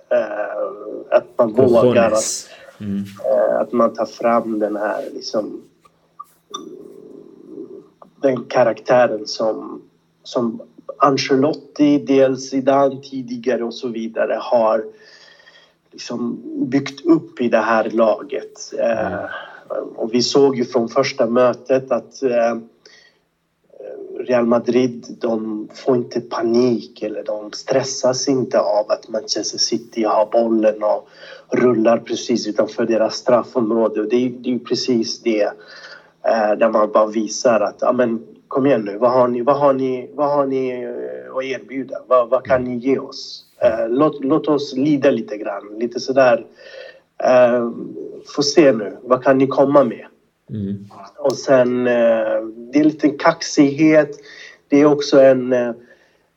eh, 0.09 1.17
att 1.17 1.27
man 1.39 1.53
vågar 1.53 2.11
att, 2.11 2.49
mm. 2.81 3.05
eh, 3.25 3.61
att 3.61 3.73
man 3.73 3.95
tar 3.95 4.07
fram 4.07 4.59
den 4.59 4.77
här 4.77 5.05
liksom 5.15 5.63
den 8.23 8.45
karaktären 8.45 9.27
som, 9.27 9.83
som 10.23 10.61
Ancelotti, 10.99 11.99
dels 11.99 12.51
Zidane 12.51 13.01
tidigare 13.03 13.65
och 13.65 13.75
så 13.75 13.89
vidare 13.89 14.39
har 14.41 14.85
liksom 15.93 16.43
byggt 16.71 17.07
upp 17.07 17.41
i 17.41 17.49
det 17.49 17.59
här 17.59 17.91
laget. 17.91 18.73
Mm. 18.73 19.13
Eh, 19.13 19.25
och 19.97 20.15
vi 20.15 20.23
såg 20.23 20.57
ju 20.57 20.65
från 20.65 20.89
första 20.89 21.27
mötet 21.27 21.91
att 21.91 22.23
eh, 22.23 22.57
Real 24.19 24.47
Madrid, 24.47 25.17
de 25.21 25.69
får 25.75 25.97
inte 25.97 26.21
panik 26.21 27.03
eller 27.03 27.25
de 27.25 27.53
stressas 27.53 28.29
inte 28.29 28.61
av 28.61 28.91
att 28.91 29.09
Manchester 29.09 29.59
City 29.59 30.05
har 30.05 30.27
bollen 30.27 30.83
och 30.83 31.09
rullar 31.49 31.99
precis 31.99 32.47
utanför 32.47 32.87
deras 32.87 33.15
straffområde. 33.15 34.01
Och 34.01 34.09
det, 34.09 34.17
är, 34.17 34.29
ju 34.29 34.59
precis 34.59 35.23
det 35.23 35.43
eh, 36.23 36.53
där 36.59 36.69
man 36.69 36.93
bara 36.93 37.07
visar 37.07 37.61
att 37.61 37.77
ja, 37.81 37.93
men, 37.93 38.36
kom 38.49 38.67
igen 38.67 38.81
nu, 38.85 38.99
vad 38.99 39.13
har 39.13 39.29
ni, 39.29 39.43
vad 39.43 39.59
har 39.59 39.73
ni, 39.73 40.11
vad 40.15 40.31
har 40.31 40.47
ni 40.47 40.83
eh, 40.83 41.37
att 41.37 41.45
erbjuda? 41.45 41.97
Vad, 42.07 42.29
vad 42.29 42.45
kan 42.45 42.65
ni 42.65 42.77
ge 42.77 42.99
oss? 42.99 43.45
Uh, 43.65 43.89
låt, 43.89 44.25
låt 44.25 44.49
oss 44.49 44.77
lida 44.77 45.11
lite 45.11 45.37
grann, 45.37 45.79
lite 45.79 46.01
sådär. 46.01 46.47
Uh, 47.25 47.71
få 48.37 48.43
se 48.43 48.73
nu, 48.73 48.97
vad 49.03 49.25
kan 49.25 49.39
ni 49.39 49.47
komma 49.47 49.85
med? 49.85 50.07
Mm. 50.51 50.89
Och 51.19 51.37
sen, 51.37 51.87
uh, 51.87 52.47
det 52.73 52.79
är 52.79 52.85
lite 52.85 53.09
kaxighet. 53.09 54.19
Det 54.69 54.81
är 54.81 54.87
också 54.87 55.21
en, 55.21 55.53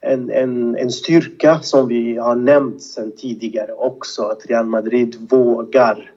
en, 0.01 0.29
en, 0.31 0.75
en 0.75 0.91
styrka 0.91 1.59
som 1.59 1.87
vi 1.87 2.17
har 2.17 2.35
nämnt 2.35 2.81
sen 2.81 3.11
tidigare 3.11 3.73
också, 3.73 4.23
att 4.23 4.45
Real 4.45 4.65
Madrid 4.65 5.27
vågar 5.29 6.11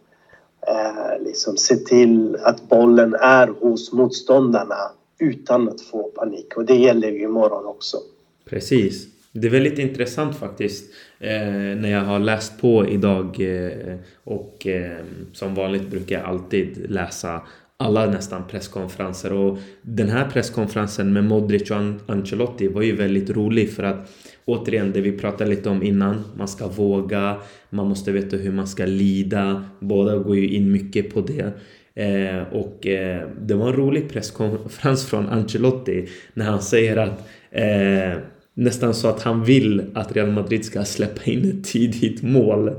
liksom 1.20 1.56
se 1.56 1.76
till 1.76 2.36
att 2.42 2.68
bollen 2.68 3.14
är 3.14 3.48
hos 3.60 3.92
motståndarna 3.92 4.90
utan 5.22 5.68
att 5.68 5.80
få 5.80 6.02
panik. 6.02 6.56
Och 6.56 6.64
det 6.64 6.74
gäller 6.74 7.08
ju 7.08 7.22
imorgon 7.22 7.66
också. 7.66 7.96
Precis. 8.44 9.06
Det 9.32 9.46
är 9.46 9.50
väldigt 9.50 9.78
intressant 9.78 10.36
faktiskt 10.36 10.92
eh, 11.18 11.30
när 11.76 11.90
jag 11.90 12.00
har 12.00 12.18
läst 12.18 12.60
på 12.60 12.88
idag 12.88 13.36
eh, 13.40 13.96
och 14.24 14.66
eh, 14.66 14.98
som 15.32 15.54
vanligt 15.54 15.90
brukar 15.90 16.18
jag 16.18 16.24
alltid 16.28 16.90
läsa 16.90 17.42
alla 17.76 18.06
nästan 18.06 18.42
presskonferenser 18.50 19.32
och 19.32 19.58
den 19.82 20.08
här 20.08 20.30
presskonferensen 20.30 21.12
med 21.12 21.24
Modric 21.24 21.70
och 21.70 21.76
Ancelotti 22.06 22.68
var 22.68 22.82
ju 22.82 22.96
väldigt 22.96 23.30
rolig 23.30 23.72
för 23.72 23.82
att 23.82 24.10
återigen 24.44 24.92
det 24.92 25.00
vi 25.00 25.12
pratade 25.12 25.50
lite 25.50 25.68
om 25.68 25.82
innan 25.82 26.24
man 26.36 26.48
ska 26.48 26.68
våga 26.68 27.36
man 27.70 27.88
måste 27.88 28.12
veta 28.12 28.36
hur 28.36 28.52
man 28.52 28.66
ska 28.66 28.86
lida 28.86 29.64
båda 29.80 30.16
går 30.16 30.36
ju 30.36 30.48
in 30.48 30.72
mycket 30.72 31.14
på 31.14 31.20
det 31.20 31.52
Eh, 31.94 32.42
och 32.52 32.86
eh, 32.86 33.28
det 33.40 33.54
var 33.54 33.68
en 33.68 33.76
rolig 33.76 34.12
presskonferens 34.12 35.06
från 35.06 35.28
Ancelotti 35.28 36.08
när 36.34 36.44
han 36.44 36.62
säger 36.62 36.96
att 36.96 37.28
eh, 37.50 38.18
nästan 38.54 38.94
så 38.94 39.08
att 39.08 39.22
han 39.22 39.44
vill 39.44 39.84
att 39.94 40.12
Real 40.12 40.30
Madrid 40.30 40.64
ska 40.64 40.84
släppa 40.84 41.24
in 41.24 41.50
ett 41.50 41.64
tidigt 41.64 42.22
mål. 42.22 42.70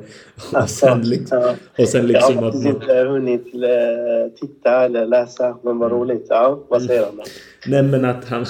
Och 0.54 0.70
sen 0.70 1.02
liksom, 1.02 1.56
och 1.78 1.88
sen 1.88 2.08
liksom 2.08 2.36
jag 2.36 2.42
har 2.42 2.52
faktiskt 2.52 2.66
inte 2.66 2.94
hunnit 2.94 3.56
eh, 3.56 4.34
titta 4.42 4.86
eller 4.86 5.06
läsa, 5.06 5.58
men 5.64 5.78
vad 5.78 5.92
roligt. 5.92 6.26
Ja, 6.30 6.60
vad 6.70 6.84
säger 6.84 7.06
han 7.06 7.16
då? 7.16 7.24
Nej 7.68 7.84
men 7.84 8.06
att 8.06 8.26
han, 8.26 8.46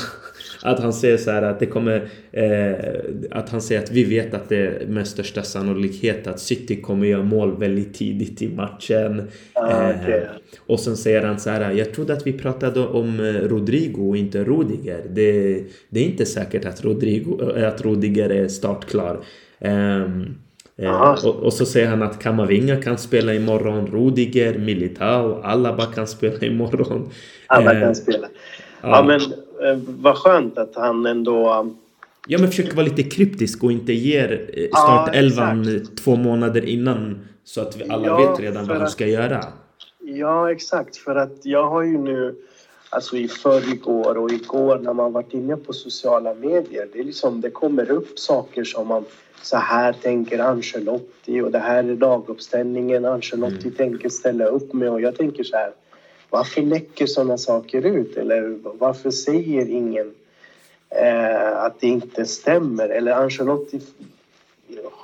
att 0.64 0.80
han 0.80 0.94
säger 0.94 1.18
så 1.18 1.32
här 1.32 1.42
att 1.42 1.60
det 1.60 1.66
kommer... 1.66 2.10
Eh, 2.32 2.74
att 3.32 3.50
han 3.50 3.62
säger 3.62 3.82
att 3.82 3.92
vi 3.92 4.04
vet 4.04 4.34
att 4.34 4.50
det 4.50 4.58
är 4.58 4.86
med 4.88 5.08
största 5.08 5.44
sannolikhet 5.44 6.28
att 6.28 6.40
City 6.40 6.82
kommer 6.82 7.08
göra 7.08 7.24
mål 7.24 7.60
väldigt 7.60 7.94
tidigt 7.94 8.42
i 8.42 8.48
matchen. 8.48 9.28
Ah, 9.54 9.90
okay. 9.90 10.14
eh, 10.14 10.24
och 10.60 10.80
sen 10.80 10.98
säger 10.98 11.22
han 11.22 11.40
så 11.40 11.50
här. 11.50 11.72
Jag 11.72 11.94
trodde 11.94 12.14
att 12.14 12.28
vi 12.28 12.34
pratade 12.34 12.80
om 12.80 13.20
eh, 13.20 13.24
Rodrigo 13.24 14.10
och 14.10 14.18
inte 14.18 14.44
Rudiger. 14.44 15.04
Det, 15.10 15.64
det 15.90 16.00
är 16.00 16.06
inte 16.06 16.26
säkert 16.26 16.66
att, 16.66 16.86
Rodrigo, 16.86 17.58
eh, 17.58 17.68
att 17.68 17.82
Rudiger 17.82 18.30
är 18.30 18.48
startklar. 18.48 19.20
Um, 19.60 20.36
Eh, 20.78 21.26
och, 21.26 21.36
och, 21.36 21.54
så 21.54 21.66
säger 21.66 21.88
han 21.88 22.02
att 22.02 22.20
Kamavinga 22.20 22.82
kan 22.82 22.98
spela 22.98 23.34
imorgon, 23.34 23.88
Rudiger, 23.88 24.58
Militao, 24.58 25.42
alla 25.42 25.76
bara 25.76 25.88
kan 25.88 26.08
spela 26.08 26.40
imorgon. 26.40 27.10
Alla 27.48 27.74
eh, 27.74 27.80
kan 27.80 27.96
spela. 27.96 28.28
Ja, 28.82 28.90
ja 28.90 29.04
men 29.04 29.20
vad 29.86 30.18
skönt 30.18 30.58
att 30.58 30.76
han 30.76 31.06
ändå... 31.06 31.68
Ja, 32.28 32.40
men 32.40 32.48
försöker 32.48 32.76
vara 32.76 32.86
lite 32.86 33.04
kryptisk 33.04 33.64
och 33.64 33.72
inte 33.72 33.94
ger 33.94 34.50
eh, 34.54 34.68
startelvan 34.68 35.64
ja, 35.64 35.80
två 36.04 36.16
månader 36.16 36.66
innan 36.66 37.28
så 37.44 37.62
att 37.62 37.78
vi 37.78 37.90
alla 37.90 38.08
ja, 38.08 38.18
vet 38.18 38.40
redan 38.40 38.68
vad 38.68 38.78
han 38.78 38.90
ska 38.90 39.08
göra. 39.08 39.46
Ja, 40.00 40.52
exakt. 40.52 40.98
För 40.98 41.16
att 41.16 41.40
jag 41.46 41.70
har 41.70 41.82
ju 41.82 41.98
nu, 41.98 42.36
alltså 42.90 43.18
i 43.18 43.28
förrgår 43.28 44.18
och 44.18 44.32
igår 44.32 44.80
när 44.80 44.94
man 44.94 45.14
varit 45.14 45.34
inne 45.34 45.56
på 45.56 45.74
sociala 45.74 46.34
medier, 46.34 46.88
det 46.94 47.00
är 47.00 47.04
liksom, 47.04 47.42
det 47.42 47.50
kommer 47.50 47.92
upp 47.92 48.20
saker 48.20 48.64
som 48.64 48.88
man 48.88 49.06
så 49.42 49.58
här 49.58 49.94
tänker 49.94 50.40
Ancelotti 50.40 51.42
och 51.42 51.52
det 51.52 51.60
här 51.60 51.84
är 51.84 51.96
laguppställningen 51.96 53.06
Ancelotti 53.06 53.62
mm. 53.62 53.76
tänker 53.76 54.10
ställa 54.10 54.46
upp 54.46 54.74
med 54.74 54.90
och 54.90 55.02
jag 55.02 55.18
tänker 55.18 55.44
så 55.44 55.56
här 55.56 55.72
varför 56.34 56.62
läcker 56.62 57.06
sådana 57.06 57.38
saker 57.38 57.86
ut? 57.86 58.18
Eller 58.18 58.60
varför 58.64 59.12
säger 59.12 59.70
ingen 59.70 60.14
eh, 60.90 61.58
att 61.58 61.80
det 61.80 61.88
inte 61.88 62.26
stämmer? 62.26 62.90
Eller 62.90 63.12
Ancelotti 63.12 63.82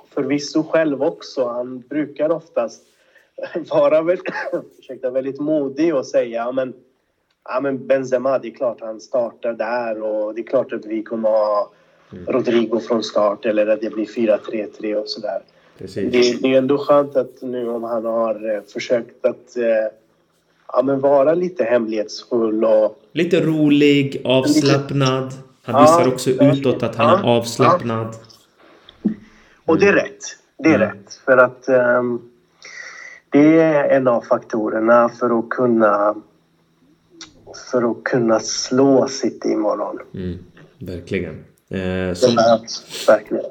förvisso 0.09 0.63
själv 0.63 1.03
också. 1.03 1.48
Han 1.48 1.83
brukar 1.89 2.29
oftast 2.29 2.83
vara 3.69 4.01
väldigt, 4.01 4.33
ursäkta, 4.79 5.09
väldigt 5.09 5.39
modig 5.39 5.95
och 5.95 6.05
säga 6.05 6.45
ja, 6.45 6.51
men, 6.51 6.74
ja, 7.43 7.59
men 7.59 7.88
Benzema, 7.88 8.39
det 8.39 8.48
är 8.48 8.55
klart 8.55 8.81
han 8.81 9.00
startar 9.00 9.53
där 9.53 10.01
och 10.01 10.36
det 10.36 10.41
är 10.41 10.45
klart 10.48 10.74
att 10.74 10.86
vi 10.86 11.03
kommer 11.03 11.29
ha 11.29 11.71
mm. 12.12 12.25
Rodrigo 12.25 12.79
från 12.79 13.03
start 13.03 13.45
eller 13.45 13.67
att 13.67 13.81
det 13.81 13.89
blir 13.89 14.05
4-3-3 14.05 14.95
och 14.95 15.09
sådär. 15.09 15.41
Det, 15.77 16.41
det 16.41 16.53
är 16.53 16.57
ändå 16.57 16.77
skönt 16.77 17.15
att 17.15 17.41
nu 17.41 17.69
om 17.69 17.83
han 17.83 18.05
har 18.05 18.55
eh, 18.55 18.62
försökt 18.62 19.25
att 19.25 19.57
eh, 19.57 19.98
ja, 20.73 20.81
men 20.83 20.99
vara 20.99 21.33
lite 21.33 21.63
hemlighetsfull 21.63 22.65
och... 22.65 22.99
Lite 23.11 23.41
rolig, 23.41 24.21
avslappnad. 24.25 25.33
Han 25.63 25.81
visar 25.81 26.01
ja, 26.01 26.07
också 26.07 26.29
utåt 26.29 26.83
att 26.83 26.95
han 26.95 27.07
ja, 27.07 27.19
är 27.19 27.38
avslappnad. 27.38 28.07
Ja. 29.01 29.11
Och 29.65 29.79
det 29.79 29.88
är 29.88 29.93
rätt. 29.93 30.23
Det 30.57 30.69
är 30.69 30.75
mm. 30.75 30.88
rätt. 30.88 31.21
För 31.25 31.38
att 31.38 31.69
um, 31.99 32.21
det 33.29 33.59
är 33.59 33.89
en 33.89 34.07
av 34.07 34.21
faktorerna 34.21 35.09
för 35.09 35.39
att 35.39 35.49
kunna 35.49 36.15
för 37.71 37.91
att 37.91 38.03
kunna 38.03 38.39
slå 38.39 39.07
City 39.07 39.51
imorgon. 39.51 39.99
Mm, 40.13 40.38
verkligen. 40.77 41.45
Eh, 41.69 42.13
som... 42.13 42.29
Det 42.29 42.35
behövs 42.35 43.07
verkligen. 43.09 43.45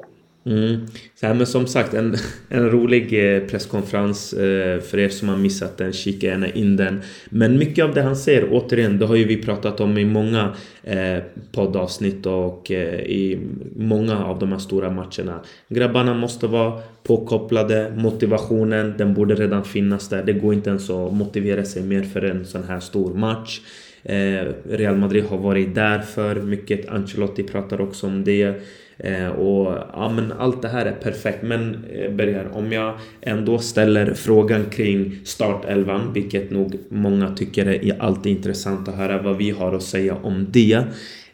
Mm. 0.45 0.87
Så 1.15 1.27
här, 1.27 1.33
men 1.33 1.47
som 1.47 1.67
sagt, 1.67 1.93
en, 1.93 2.15
en 2.49 2.71
rolig 2.71 3.35
eh, 3.35 3.43
presskonferens 3.43 4.33
eh, 4.33 4.79
för 4.79 4.99
er 4.99 5.09
som 5.09 5.29
har 5.29 5.37
missat 5.37 5.77
den. 5.77 5.93
Kika 5.93 6.27
gärna 6.27 6.47
in 6.47 6.75
den. 6.75 7.01
Men 7.29 7.57
mycket 7.57 7.85
av 7.85 7.93
det 7.93 8.01
han 8.01 8.15
säger, 8.15 8.47
återigen, 8.51 8.99
det 8.99 9.05
har 9.05 9.15
ju 9.15 9.25
vi 9.25 9.43
pratat 9.43 9.79
om 9.79 9.97
i 9.97 10.05
många 10.05 10.55
eh, 10.83 11.17
poddavsnitt 11.51 12.25
och 12.25 12.71
eh, 12.71 12.99
i 12.99 13.39
många 13.75 14.25
av 14.25 14.39
de 14.39 14.51
här 14.51 14.59
stora 14.59 14.89
matcherna. 14.89 15.39
Grabbarna 15.67 16.13
måste 16.13 16.47
vara 16.47 16.81
påkopplade. 17.03 17.93
Motivationen, 17.97 18.93
den 18.97 19.13
borde 19.13 19.35
redan 19.35 19.63
finnas 19.63 20.09
där. 20.09 20.23
Det 20.23 20.33
går 20.33 20.53
inte 20.53 20.69
ens 20.69 20.89
att 20.89 21.13
motivera 21.13 21.65
sig 21.65 21.83
mer 21.83 22.03
för 22.03 22.21
en 22.21 22.45
sån 22.45 22.63
här 22.63 22.79
stor 22.79 23.13
match. 23.13 23.61
Eh, 24.03 24.45
Real 24.69 24.97
Madrid 24.97 25.23
har 25.23 25.37
varit 25.37 25.75
där 25.75 25.99
för 25.99 26.35
mycket. 26.35 26.89
Ancelotti 26.89 27.43
pratar 27.43 27.81
också 27.81 28.07
om 28.07 28.23
det. 28.23 28.61
Eh, 28.99 29.27
och 29.27 29.77
ja, 29.93 30.09
men 30.15 30.31
allt 30.31 30.61
det 30.61 30.67
här 30.67 30.85
är 30.85 30.91
perfekt. 30.91 31.43
Men 31.43 31.85
eh, 31.91 32.11
Berger, 32.11 32.47
om 32.53 32.71
jag 32.71 32.97
ändå 33.21 33.59
ställer 33.59 34.13
frågan 34.13 34.65
kring 34.65 35.19
startelvan, 35.23 36.13
vilket 36.13 36.51
nog 36.51 36.79
många 36.89 37.35
tycker 37.35 37.65
är 37.67 38.01
alltid 38.01 38.37
intressant 38.37 38.87
att 38.87 38.95
höra 38.95 39.21
vad 39.21 39.37
vi 39.37 39.51
har 39.51 39.73
att 39.73 39.83
säga 39.83 40.15
om 40.15 40.47
det. 40.49 40.83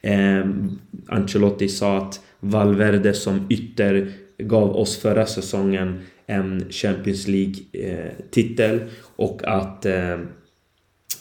Eh, 0.01 0.45
Ancelotti 1.07 1.67
sa 1.67 1.97
att 1.97 2.21
Valverde 2.39 3.13
som 3.13 3.47
ytter 3.49 4.11
gav 4.37 4.75
oss 4.75 4.97
förra 4.97 5.25
säsongen 5.25 5.99
en 6.27 6.65
Champions 6.69 7.27
League-titel 7.27 8.75
eh, 8.75 8.87
och 9.15 9.41
att 9.43 9.85
eh, 9.85 10.17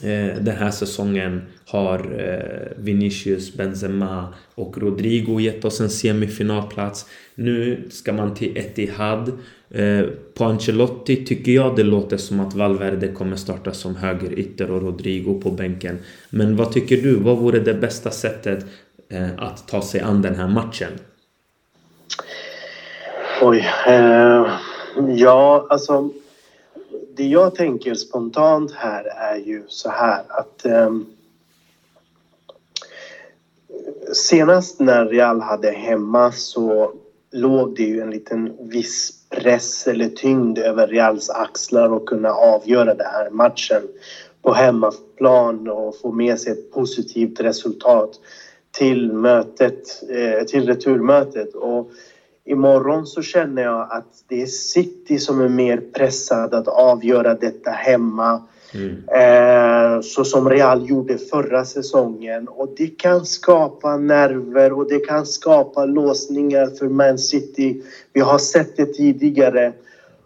Eh, 0.02 0.36
den 0.40 0.56
här 0.56 0.70
säsongen 0.70 1.42
har 1.66 1.98
eh, 1.98 2.84
Vinicius, 2.84 3.54
Benzema 3.54 4.34
och 4.54 4.78
Rodrigo 4.78 5.40
gett 5.40 5.64
oss 5.64 5.80
en 5.80 5.90
semifinalplats. 5.90 7.06
Nu 7.34 7.88
ska 7.90 8.12
man 8.12 8.34
till 8.34 8.56
Etihad. 8.56 9.32
Eh, 9.70 10.04
på 10.34 10.44
Ancelotti 10.44 11.24
tycker 11.24 11.52
jag 11.52 11.76
det 11.76 11.82
låter 11.82 12.16
som 12.16 12.40
att 12.40 12.54
Valverde 12.54 13.08
kommer 13.08 13.36
starta 13.36 13.72
som 13.72 13.96
högerytter 13.96 14.70
och 14.70 14.82
Rodrigo 14.82 15.40
på 15.42 15.50
bänken. 15.50 15.98
Men 16.30 16.56
vad 16.56 16.72
tycker 16.72 16.96
du? 16.96 17.16
Vad 17.16 17.38
vore 17.38 17.60
det 17.60 17.74
bästa 17.74 18.10
sättet 18.10 18.66
eh, 19.08 19.28
att 19.38 19.68
ta 19.68 19.82
sig 19.82 20.00
an 20.00 20.22
den 20.22 20.34
här 20.34 20.48
matchen? 20.48 20.90
Oj. 23.42 23.66
Eh, 23.86 24.46
ja, 25.16 25.66
alltså 25.70 26.10
det 27.16 27.24
jag 27.24 27.54
tänker 27.54 27.94
spontant 27.94 28.72
här 28.72 29.04
är 29.04 29.36
ju 29.36 29.62
så 29.68 29.90
här 29.90 30.22
att 30.28 30.66
eh, 30.66 30.90
senast 34.14 34.80
när 34.80 35.06
Real 35.06 35.40
hade 35.40 35.70
hemma 35.70 36.32
så 36.32 36.92
låg 37.32 37.76
det 37.76 37.82
ju 37.82 38.00
en 38.00 38.10
liten 38.10 38.68
viss 38.68 39.12
press 39.30 39.86
eller 39.86 40.08
tyngd 40.08 40.58
över 40.58 40.86
Reals 40.86 41.30
axlar 41.30 41.92
och 41.92 42.08
kunna 42.08 42.30
avgöra 42.32 42.94
den 42.94 43.06
här 43.06 43.30
matchen 43.30 43.82
på 44.42 44.52
hemmaplan 44.52 45.68
och 45.68 45.96
få 45.96 46.12
med 46.12 46.38
sig 46.38 46.52
ett 46.52 46.72
positivt 46.72 47.40
resultat 47.40 48.10
till 48.70 49.12
mötet, 49.12 50.02
eh, 50.10 50.46
till 50.46 50.66
returmötet. 50.66 51.54
Och 51.54 51.90
Imorgon 52.44 53.06
så 53.06 53.22
känner 53.22 53.62
jag 53.62 53.88
att 53.90 54.24
det 54.28 54.42
är 54.42 54.46
City 54.46 55.18
som 55.18 55.40
är 55.40 55.48
mer 55.48 55.82
pressad 55.94 56.54
att 56.54 56.68
avgöra 56.68 57.34
detta 57.34 57.70
hemma. 57.70 58.42
Mm. 58.74 59.02
Eh, 59.08 60.00
så 60.00 60.24
som 60.24 60.50
Real 60.50 60.88
gjorde 60.88 61.18
förra 61.18 61.64
säsongen. 61.64 62.48
Och 62.48 62.74
det 62.76 62.86
kan 62.86 63.26
skapa 63.26 63.96
nerver 63.96 64.72
och 64.72 64.88
det 64.88 64.98
kan 64.98 65.26
skapa 65.26 65.84
låsningar 65.84 66.66
för 66.66 66.88
Man 66.88 67.18
City. 67.18 67.82
Vi 68.12 68.20
har 68.20 68.38
sett 68.38 68.76
det 68.76 68.86
tidigare. 68.86 69.72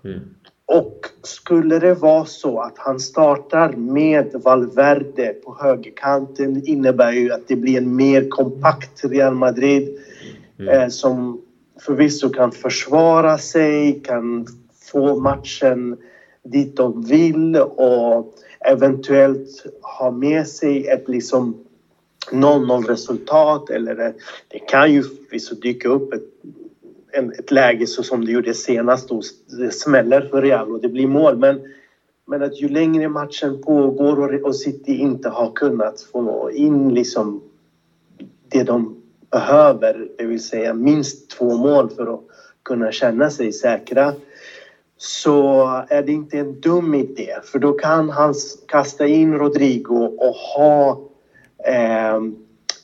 Mm. 0.04 0.20
Och 0.66 1.06
skulle 1.22 1.78
det 1.78 1.94
vara 1.94 2.24
så 2.24 2.60
att 2.60 2.78
han 2.78 3.00
startar 3.00 3.72
med 3.72 4.30
Valverde 4.44 5.34
på 5.44 5.56
högerkanten 5.60 6.62
innebär 6.66 7.12
ju 7.12 7.32
att 7.32 7.48
det 7.48 7.56
blir 7.56 7.78
en 7.78 7.96
mer 7.96 8.28
kompakt 8.28 9.04
Real 9.04 9.34
Madrid 9.34 9.98
mm. 10.58 10.68
eh, 10.68 10.88
som 10.88 11.40
förvisso 11.80 12.28
kan 12.28 12.52
försvara 12.52 13.38
sig, 13.38 14.00
kan 14.04 14.46
få 14.92 15.20
matchen 15.20 15.96
dit 16.50 16.76
de 16.76 17.04
vill 17.04 17.56
och 17.56 18.34
eventuellt 18.60 19.66
ha 19.98 20.10
med 20.10 20.48
sig 20.48 20.88
ett 20.88 21.08
liksom 21.08 21.64
0-0 22.32 22.86
resultat 22.86 23.70
eller 23.70 23.94
det, 23.94 24.14
det 24.48 24.58
kan 24.58 24.92
ju 24.92 25.02
förvisso 25.02 25.54
dyka 25.54 25.88
upp 25.88 26.12
ett, 26.12 26.24
en, 27.12 27.32
ett 27.32 27.50
läge 27.50 27.86
så 27.86 28.02
som 28.02 28.24
det 28.24 28.32
gjorde 28.32 28.54
senast 28.54 29.08
då 29.08 29.22
det 29.58 29.70
smäller 29.70 30.20
för 30.20 30.42
Real 30.42 30.72
och 30.72 30.80
det 30.80 30.88
blir 30.88 31.06
mål. 31.06 31.36
Men 31.36 31.60
men 32.30 32.42
att 32.42 32.60
ju 32.60 32.68
längre 32.68 33.08
matchen 33.08 33.62
pågår 33.62 34.18
och, 34.18 34.46
och 34.46 34.56
City 34.56 34.92
inte 34.96 35.28
har 35.28 35.52
kunnat 35.52 36.00
få 36.00 36.50
in 36.52 36.94
liksom 36.94 37.42
det 38.48 38.62
de 38.62 39.02
behöver, 39.30 40.08
det 40.18 40.24
vill 40.24 40.42
säga 40.42 40.74
minst 40.74 41.30
två 41.30 41.56
mål 41.56 41.90
för 41.90 42.14
att 42.14 42.20
kunna 42.62 42.92
känna 42.92 43.30
sig 43.30 43.52
säkra 43.52 44.14
så 44.98 45.64
är 45.88 46.02
det 46.02 46.12
inte 46.12 46.38
en 46.38 46.60
dum 46.60 46.94
idé 46.94 47.34
för 47.44 47.58
då 47.58 47.72
kan 47.72 48.10
han 48.10 48.34
kasta 48.68 49.06
in 49.06 49.34
Rodrigo 49.34 50.16
och 50.18 50.34
ha 50.34 51.00
eh, 51.66 52.20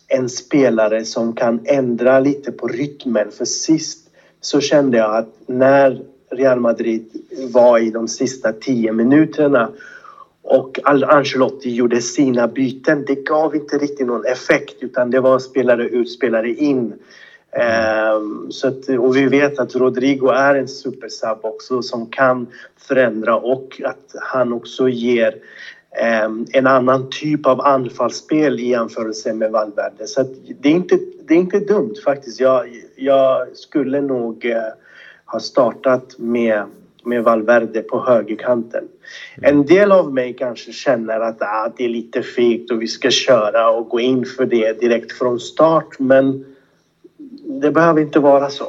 en 0.09 0.29
spelare 0.29 1.05
som 1.05 1.33
kan 1.33 1.61
ändra 1.65 2.21
lite 2.21 2.53
på 2.53 2.69
rytmen. 2.69 3.31
För 3.31 3.45
sist 3.45 4.11
så 4.41 4.61
kände 4.61 4.99
jag 4.99 5.17
att 5.17 5.35
när 5.47 6.03
Real 6.31 6.61
Madrid 6.61 7.11
var 7.53 7.79
i 7.79 7.91
de 7.91 8.09
sista 8.09 8.53
tio 8.53 8.93
minuterna 8.93 9.71
och 10.43 10.79
Ancelotti 10.85 11.71
gjorde 11.71 12.01
sina 12.01 12.49
byten. 12.49 13.05
Det 13.07 13.15
gav 13.15 13.57
inte 13.57 13.79
riktigt 13.79 14.07
någon 14.07 14.27
effekt 14.27 14.77
utan 14.81 15.11
det 15.11 15.21
var 15.21 15.39
spelare 15.39 15.89
ut, 15.89 16.11
spelare 16.11 16.51
in. 16.55 16.95
Um, 17.55 18.53
så 18.53 18.69
att, 18.69 18.89
och 18.89 19.17
vi 19.17 19.27
vet 19.27 19.59
att 19.59 19.75
Rodrigo 19.75 20.29
är 20.29 20.55
en 20.55 20.69
supersub 20.69 21.39
också 21.43 21.83
som 21.83 22.07
kan 22.07 22.47
förändra 22.77 23.37
och 23.37 23.81
att 23.85 24.15
han 24.21 24.53
också 24.53 24.89
ger 24.89 25.35
um, 26.27 26.47
en 26.53 26.67
annan 26.67 27.11
typ 27.11 27.47
av 27.47 27.61
anfallsspel 27.61 28.61
i 28.61 28.69
jämförelse 28.69 29.35
med 29.35 29.51
Valverde. 29.51 30.07
Så 30.07 30.23
det, 30.61 30.69
är 30.69 30.73
inte, 30.73 30.99
det 31.25 31.35
är 31.35 31.39
inte 31.39 31.61
dumt 31.61 31.95
faktiskt. 32.05 32.41
Jag, 32.41 32.83
jag 32.97 33.57
skulle 33.57 34.01
nog 34.01 34.45
uh, 34.45 34.55
ha 35.25 35.41
startat 35.41 36.19
med 36.19 36.65
med 37.07 37.25
Valverde 37.25 37.81
på 37.81 38.05
högerkanten. 38.07 38.89
En 39.43 39.67
del 39.67 39.93
av 39.93 40.15
mig 40.15 40.37
kanske 40.39 40.73
känner 40.73 41.21
att 41.21 41.43
ah, 41.43 41.73
det 41.77 41.85
är 41.85 41.89
lite 41.89 42.23
fegt 42.23 42.71
och 42.71 42.83
vi 42.83 42.87
ska 42.87 43.11
köra 43.11 43.71
och 43.71 43.89
gå 43.89 44.01
in 44.01 44.25
för 44.25 44.47
det 44.47 44.81
direkt 44.81 45.13
från 45.13 45.41
start 45.41 45.99
men 45.99 46.54
det 47.45 47.71
behöver 47.71 48.01
inte 48.01 48.19
vara 48.19 48.51
så. 48.51 48.65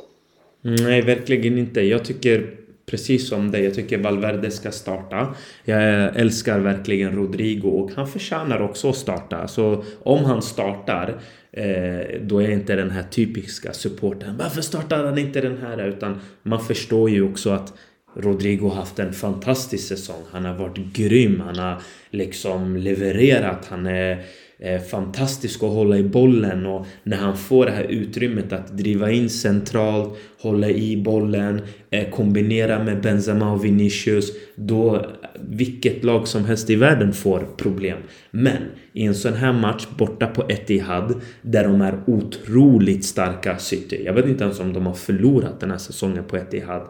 Nej, 0.61 1.01
verkligen 1.01 1.57
inte. 1.57 1.81
Jag 1.81 2.05
tycker 2.05 2.55
precis 2.85 3.29
som 3.29 3.51
dig. 3.51 3.63
Jag 3.63 3.73
tycker 3.73 3.97
Valverde 3.97 4.51
ska 4.51 4.71
starta. 4.71 5.35
Jag 5.63 6.15
älskar 6.19 6.59
verkligen 6.59 7.15
Rodrigo 7.15 7.67
och 7.67 7.91
han 7.95 8.07
förtjänar 8.07 8.61
också 8.61 8.89
att 8.89 8.95
starta. 8.95 9.47
Så 9.47 9.83
om 10.03 10.25
han 10.25 10.41
startar 10.41 11.15
eh, 11.51 12.21
då 12.21 12.41
är 12.41 12.51
inte 12.51 12.75
den 12.75 12.91
här 12.91 13.03
typiska 13.03 13.73
supporten. 13.73 14.37
Varför 14.37 14.61
startar 14.61 15.03
han 15.03 15.17
inte 15.17 15.41
den 15.41 15.57
här? 15.57 15.87
Utan 15.87 16.19
man 16.43 16.59
förstår 16.59 17.09
ju 17.09 17.23
också 17.31 17.49
att 17.49 17.73
Rodrigo 18.15 18.67
har 18.67 18.75
haft 18.75 18.99
en 18.99 19.13
fantastisk 19.13 19.87
säsong. 19.87 20.21
Han 20.31 20.45
har 20.45 20.53
varit 20.53 20.93
grym. 20.93 21.39
Han 21.45 21.59
har 21.59 21.81
liksom 22.09 22.77
levererat. 22.77 23.65
Han 23.69 23.85
är 23.85 24.11
eh, 24.11 24.17
Eh, 24.59 24.81
fantastisk 24.81 25.63
att 25.63 25.69
hålla 25.69 25.97
i 25.97 26.03
bollen 26.03 26.65
och 26.65 26.85
när 27.03 27.17
han 27.17 27.37
får 27.37 27.65
det 27.65 27.71
här 27.71 27.83
utrymmet 27.83 28.53
att 28.53 28.77
driva 28.77 29.11
in 29.11 29.29
centralt, 29.29 30.17
hålla 30.41 30.69
i 30.69 30.97
bollen, 30.97 31.61
eh, 31.89 32.09
kombinera 32.09 32.83
med 32.83 33.01
Benzema 33.01 33.51
och 33.51 33.65
Vinicius. 33.65 34.31
Då 34.55 35.05
vilket 35.39 36.03
lag 36.03 36.27
som 36.27 36.45
helst 36.45 36.69
i 36.69 36.75
världen 36.75 37.13
får 37.13 37.47
problem. 37.57 37.97
Men 38.31 38.57
i 38.93 39.03
en 39.03 39.15
sån 39.15 39.33
här 39.33 39.53
match 39.53 39.87
borta 39.97 40.27
på 40.27 40.43
Etihad 40.49 41.21
där 41.41 41.63
de 41.63 41.81
är 41.81 41.99
otroligt 42.07 43.05
starka 43.05 43.57
City. 43.57 44.01
Jag 44.05 44.13
vet 44.13 44.25
inte 44.25 44.43
ens 44.43 44.59
om 44.59 44.73
de 44.73 44.85
har 44.85 44.93
förlorat 44.93 45.59
den 45.59 45.71
här 45.71 45.77
säsongen 45.77 46.23
på 46.23 46.37
Etihad. 46.37 46.81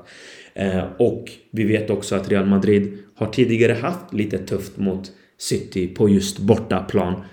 Eh, 0.54 0.84
och 0.98 1.32
vi 1.52 1.64
vet 1.64 1.90
också 1.90 2.16
att 2.16 2.30
Real 2.30 2.46
Madrid 2.46 2.98
har 3.16 3.28
tidigare 3.28 3.74
haft 3.74 4.14
lite 4.14 4.38
tufft 4.38 4.78
mot 4.78 5.12
City 5.38 5.88
på 5.88 6.10
just 6.10 6.40
bortaplan. 6.40 7.24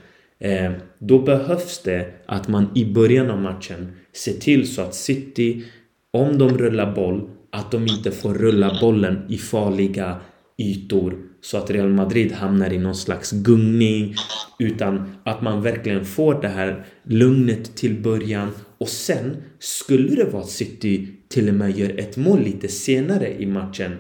Eh, 0.45 0.73
då 0.99 1.19
behövs 1.19 1.83
det 1.83 2.07
att 2.27 2.49
man 2.49 2.69
i 2.75 2.85
början 2.85 3.31
av 3.31 3.39
matchen 3.39 3.93
ser 4.13 4.33
till 4.33 4.75
så 4.75 4.83
att 4.83 4.95
City, 4.95 5.65
om 6.11 6.39
de 6.39 6.59
rullar 6.59 6.95
boll, 6.95 7.31
att 7.51 7.71
de 7.71 7.83
inte 7.83 8.11
får 8.11 8.35
rulla 8.35 8.79
bollen 8.81 9.27
i 9.29 9.39
farliga 9.39 10.21
ytor 10.59 11.19
så 11.41 11.59
att 11.59 11.71
Real 11.71 11.89
Madrid 11.89 12.33
hamnar 12.33 12.73
i 12.73 12.79
någon 12.79 12.95
slags 12.95 13.33
gungning 13.33 14.15
utan 14.59 15.15
att 15.25 15.43
man 15.43 15.63
verkligen 15.63 16.05
får 16.05 16.43
det 16.43 16.49
här 16.49 16.87
lugnet 17.03 17.77
till 17.77 18.03
början 18.03 18.51
och 18.79 18.89
sen 18.89 19.37
skulle 19.59 20.15
det 20.15 20.25
vara 20.25 20.43
att 20.43 20.51
City 20.51 21.09
till 21.29 21.49
och 21.49 21.55
med 21.55 21.79
gör 21.79 22.01
ett 22.01 22.17
mål 22.17 22.41
lite 22.41 22.69
senare 22.69 23.43
i 23.43 23.47
matchen. 23.47 23.97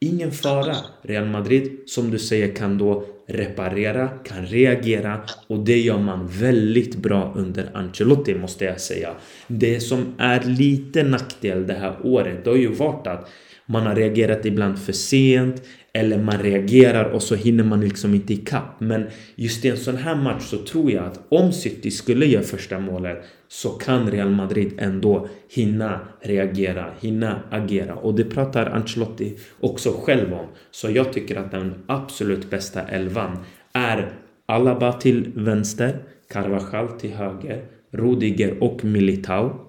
Ingen 0.00 0.32
fara. 0.32 0.76
Real 1.02 1.26
Madrid, 1.26 1.78
som 1.86 2.10
du 2.10 2.18
säger, 2.18 2.54
kan 2.54 2.78
då 2.78 3.04
reparera, 3.26 4.08
kan 4.08 4.46
reagera 4.46 5.20
och 5.46 5.64
det 5.64 5.80
gör 5.80 5.98
man 5.98 6.28
väldigt 6.28 6.96
bra 6.96 7.32
under 7.36 7.70
Ancelotti 7.74 8.34
måste 8.34 8.64
jag 8.64 8.80
säga. 8.80 9.14
Det 9.46 9.80
som 9.80 10.14
är 10.18 10.44
lite 10.44 11.02
nackdel 11.02 11.66
det 11.66 11.74
här 11.74 11.96
året, 12.02 12.44
det 12.44 12.50
har 12.50 12.56
ju 12.56 12.72
varit 12.72 13.06
att 13.06 13.30
man 13.66 13.86
har 13.86 13.94
reagerat 13.94 14.46
ibland 14.46 14.78
för 14.78 14.92
sent 14.92 15.62
eller 15.92 16.18
man 16.18 16.38
reagerar 16.38 17.04
och 17.04 17.22
så 17.22 17.34
hinner 17.34 17.64
man 17.64 17.80
liksom 17.80 18.14
inte 18.14 18.32
ikapp. 18.32 18.80
Men 18.80 19.06
just 19.34 19.64
i 19.64 19.68
en 19.68 19.76
sån 19.76 19.96
här 19.96 20.14
match 20.14 20.42
så 20.42 20.58
tror 20.58 20.92
jag 20.92 21.04
att 21.04 21.20
om 21.28 21.52
City 21.52 21.90
skulle 21.90 22.26
göra 22.26 22.42
första 22.42 22.78
målet 22.78 23.24
så 23.54 23.70
kan 23.70 24.10
Real 24.10 24.30
Madrid 24.30 24.74
ändå 24.78 25.28
hinna 25.48 26.00
reagera, 26.20 26.90
hinna 27.00 27.40
agera. 27.50 27.94
Och 27.94 28.14
det 28.14 28.24
pratar 28.24 28.66
Ancelotti 28.66 29.38
också 29.60 30.00
själv 30.02 30.32
om. 30.34 30.46
Så 30.70 30.90
jag 30.90 31.12
tycker 31.12 31.36
att 31.36 31.50
den 31.50 31.74
absolut 31.86 32.50
bästa 32.50 32.82
elvan 32.82 33.38
är 33.72 34.12
Alaba 34.46 34.92
till 34.92 35.32
vänster, 35.34 35.98
Carvajal 36.28 36.88
till 36.88 37.12
höger, 37.12 37.64
Rudiger 37.90 38.62
och 38.62 38.84
Militao. 38.84 39.60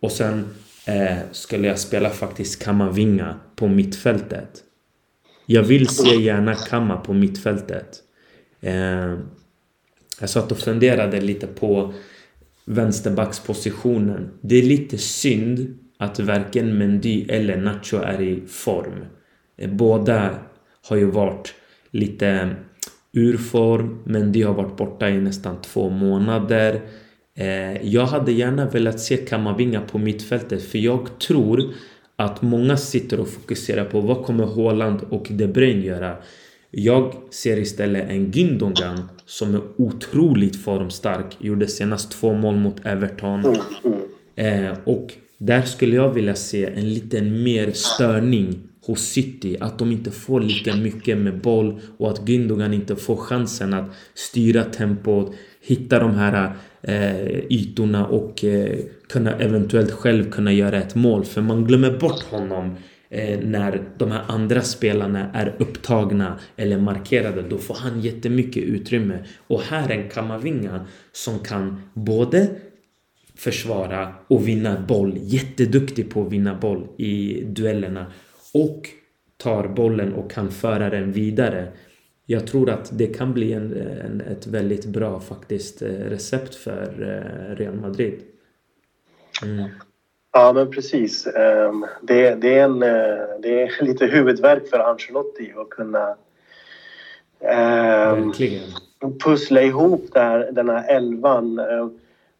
Och 0.00 0.12
sen 0.12 0.44
eh, 0.86 1.18
skulle 1.32 1.68
jag 1.68 1.78
spela 1.78 2.10
faktiskt 2.10 2.62
Kamavinga 2.62 3.36
på 3.56 3.68
mittfältet. 3.68 4.62
Jag 5.46 5.62
vill 5.62 5.88
se 5.88 6.16
gärna 6.16 6.54
Kamma 6.54 6.96
på 6.96 7.12
mittfältet. 7.12 7.98
Eh, 8.60 9.18
jag 10.20 10.30
satt 10.30 10.52
och 10.52 10.58
funderade 10.58 11.20
lite 11.20 11.46
på 11.46 11.94
vänsterbackspositionen. 12.64 14.30
Det 14.40 14.56
är 14.56 14.62
lite 14.62 14.98
synd 14.98 15.78
att 15.98 16.20
varken 16.20 16.78
Mendy 16.78 17.24
eller 17.28 17.56
Nacho 17.56 17.96
är 17.96 18.20
i 18.20 18.42
form. 18.46 19.04
Eh, 19.58 19.70
båda 19.70 20.30
har 20.88 20.96
ju 20.96 21.04
varit 21.04 21.54
lite 21.90 22.28
eh, 22.28 22.48
ur 23.12 23.36
form. 23.36 23.98
Mendy 24.04 24.42
har 24.42 24.54
varit 24.54 24.76
borta 24.76 25.10
i 25.10 25.18
nästan 25.18 25.62
två 25.62 25.90
månader. 25.90 26.80
Eh, 27.36 27.86
jag 27.86 28.06
hade 28.06 28.32
gärna 28.32 28.68
velat 28.68 29.00
se 29.00 29.16
Kamavinga 29.16 29.80
på 29.80 29.98
mittfältet 29.98 30.62
för 30.62 30.78
jag 30.78 31.18
tror 31.18 31.74
att 32.16 32.42
många 32.42 32.76
sitter 32.76 33.20
och 33.20 33.28
fokuserar 33.28 33.84
på 33.84 34.00
vad 34.00 34.24
kommer 34.24 34.46
Haaland 34.46 35.00
och 35.10 35.26
De 35.30 35.46
Bruyne 35.46 35.86
göra. 35.86 36.16
Jag 36.70 37.14
ser 37.30 37.56
istället 37.56 38.10
en 38.10 38.32
Gündogan 38.32 39.08
som 39.32 39.54
är 39.54 39.60
otroligt 39.76 40.56
formstark. 40.56 41.36
Gjorde 41.38 41.66
senast 41.66 42.10
två 42.10 42.32
mål 42.32 42.56
mot 42.56 42.86
Everton. 42.86 43.56
Eh, 44.36 44.72
och 44.84 45.12
där 45.38 45.62
skulle 45.62 45.96
jag 45.96 46.10
vilja 46.10 46.34
se 46.34 46.64
en 46.66 46.94
liten 46.94 47.42
mer 47.42 47.70
störning 47.72 48.60
hos 48.86 49.00
City. 49.00 49.56
Att 49.60 49.78
de 49.78 49.92
inte 49.92 50.10
får 50.10 50.40
lika 50.40 50.76
mycket 50.76 51.18
med 51.18 51.40
boll 51.40 51.80
och 51.98 52.10
att 52.10 52.28
Gündogan 52.28 52.74
inte 52.74 52.96
får 52.96 53.16
chansen 53.16 53.74
att 53.74 53.90
styra 54.14 54.64
tempot, 54.64 55.34
hitta 55.60 55.98
de 55.98 56.14
här 56.14 56.52
eh, 56.82 57.38
ytorna 57.38 58.06
och 58.06 58.44
eh, 58.44 58.78
kunna 59.08 59.32
eventuellt 59.32 59.92
själv 59.92 60.30
kunna 60.30 60.52
göra 60.52 60.78
ett 60.78 60.94
mål. 60.94 61.24
För 61.24 61.42
man 61.42 61.64
glömmer 61.64 61.98
bort 61.98 62.22
honom 62.22 62.76
eh, 63.12 63.40
när 63.40 63.82
de 63.98 64.10
här 64.10 64.24
andra 64.28 64.62
spelarna 64.62 65.30
är 65.32 65.54
upptagna 65.58 66.38
eller 66.56 66.78
markerade. 66.78 67.42
Då 67.42 67.58
får 67.58 67.74
han 67.74 68.00
jättemycket 68.00 68.62
utrymme. 68.62 69.18
Och 69.46 69.60
här 69.60 69.90
är 69.90 69.98
en 69.98 70.08
Kamavinga 70.08 70.86
som 71.12 71.38
kan 71.38 71.82
både 71.94 72.48
försvara 73.34 74.14
och 74.28 74.48
vinna 74.48 74.80
boll. 74.88 75.18
Jätteduktig 75.20 76.10
på 76.10 76.26
att 76.26 76.32
vinna 76.32 76.54
boll 76.54 76.88
i 76.96 77.44
duellerna. 77.44 78.06
Och 78.54 78.88
tar 79.36 79.68
bollen 79.68 80.12
och 80.12 80.30
kan 80.30 80.50
föra 80.50 80.90
den 80.90 81.12
vidare. 81.12 81.72
Jag 82.26 82.46
tror 82.46 82.70
att 82.70 82.98
det 82.98 83.06
kan 83.06 83.32
bli 83.32 83.52
en, 83.52 83.72
en 83.76 84.20
ett 84.20 84.46
väldigt 84.46 84.86
bra 84.86 85.20
faktiskt 85.20 85.82
eh, 85.82 85.88
recept 85.88 86.54
för 86.54 87.02
eh, 87.02 87.56
Real 87.56 87.74
Madrid. 87.74 88.20
Mm. 89.42 89.68
Ja, 90.32 90.52
men 90.52 90.70
precis. 90.70 91.26
Ehm, 91.26 91.86
det, 92.02 92.34
det, 92.34 92.58
är 92.58 92.64
en, 92.64 92.82
eh, 92.82 93.40
det 93.42 93.62
är 93.62 93.84
lite 93.84 94.06
huvudvärk 94.06 94.68
för 94.68 94.78
Ancelotti 94.78 95.52
att 95.56 95.70
kunna 95.70 96.08
um, 97.40 98.26
Verkligen. 98.26 98.62
pussla 99.24 99.62
ihop 99.62 100.06
där, 100.12 100.52
den 100.52 100.68
här 100.68 100.96
elvan. 100.96 101.60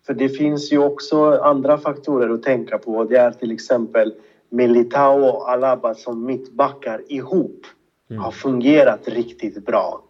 För 0.06 0.14
det 0.14 0.28
finns 0.28 0.72
ju 0.72 0.78
också 0.78 1.30
andra 1.30 1.78
faktorer 1.78 2.34
att 2.34 2.42
tänka 2.42 2.78
på. 2.78 3.04
Det 3.04 3.16
är 3.16 3.30
till 3.30 3.52
exempel 3.52 4.14
Militao 4.48 5.24
och 5.24 5.50
Alaba 5.50 5.94
som 5.94 6.26
mittbackar 6.26 7.02
ihop 7.08 7.66
mm. 8.10 8.22
har 8.22 8.30
fungerat 8.30 9.08
riktigt 9.08 9.66
bra. 9.66 10.02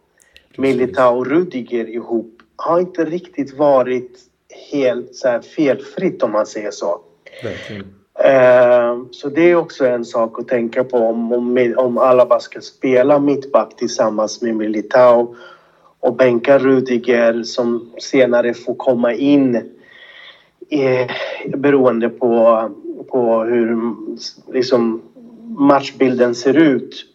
Precis. 0.47 0.57
Militao 0.57 1.17
och 1.17 1.27
Rudiger 1.27 1.89
ihop 1.89 2.41
har 2.55 2.79
inte 2.79 3.05
riktigt 3.05 3.53
varit 3.53 4.19
helt 4.71 5.15
så 5.15 5.41
felfritt 5.41 6.23
om 6.23 6.31
man 6.31 6.45
säger 6.45 6.71
så. 6.71 7.01
Ehm, 8.19 9.07
så 9.11 9.29
det 9.29 9.51
är 9.51 9.55
också 9.55 9.85
en 9.85 10.05
sak 10.05 10.39
att 10.39 10.47
tänka 10.47 10.83
på 10.83 10.97
om, 10.97 11.33
om, 11.33 11.73
om 11.77 11.97
Alaba 11.97 12.39
ska 12.39 12.61
spela 12.61 13.19
mittback 13.19 13.75
tillsammans 13.75 14.41
med 14.41 14.55
Militao 14.55 15.35
och 15.99 16.15
bänka 16.15 16.59
Rudiger 16.59 17.43
som 17.43 17.91
senare 17.97 18.53
får 18.53 18.75
komma 18.75 19.13
in 19.13 19.55
eh, 20.69 21.11
beroende 21.55 22.09
på, 22.09 22.61
på 23.07 23.43
hur 23.43 23.95
liksom, 24.53 25.01
matchbilden 25.57 26.35
ser 26.35 26.57
ut. 26.57 27.05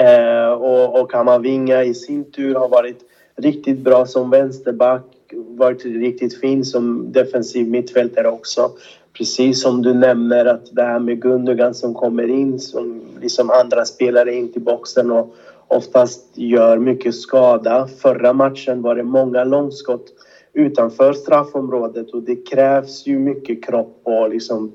Eh, 0.00 0.52
och, 0.52 1.00
och 1.00 1.10
Kamavinga 1.10 1.84
i 1.84 1.94
sin 1.94 2.30
tur 2.30 2.54
har 2.54 2.68
varit 2.68 3.00
riktigt 3.36 3.78
bra 3.78 4.06
som 4.06 4.30
vänsterback, 4.30 5.04
varit 5.32 5.84
riktigt 5.84 6.40
fin 6.40 6.64
som 6.64 7.12
defensiv 7.12 7.68
mittfältare 7.68 8.28
också. 8.28 8.70
Precis 9.12 9.62
som 9.62 9.82
du 9.82 9.94
nämner 9.94 10.46
att 10.46 10.74
det 10.76 10.82
här 10.82 10.98
med 10.98 11.22
Gundogan 11.22 11.74
som 11.74 11.94
kommer 11.94 12.28
in 12.28 12.58
som 12.58 13.00
liksom 13.20 13.50
andra 13.50 13.84
spelare 13.84 14.34
in 14.34 14.52
till 14.52 14.62
boxen 14.62 15.10
och 15.10 15.34
oftast 15.68 16.24
gör 16.34 16.78
mycket 16.78 17.14
skada. 17.14 17.88
Förra 17.98 18.32
matchen 18.32 18.82
var 18.82 18.94
det 18.94 19.02
många 19.02 19.44
långskott 19.44 20.06
utanför 20.52 21.12
straffområdet 21.12 22.10
och 22.10 22.22
det 22.22 22.36
krävs 22.36 23.06
ju 23.06 23.18
mycket 23.18 23.64
kropp 23.64 24.00
och 24.02 24.30
liksom 24.30 24.72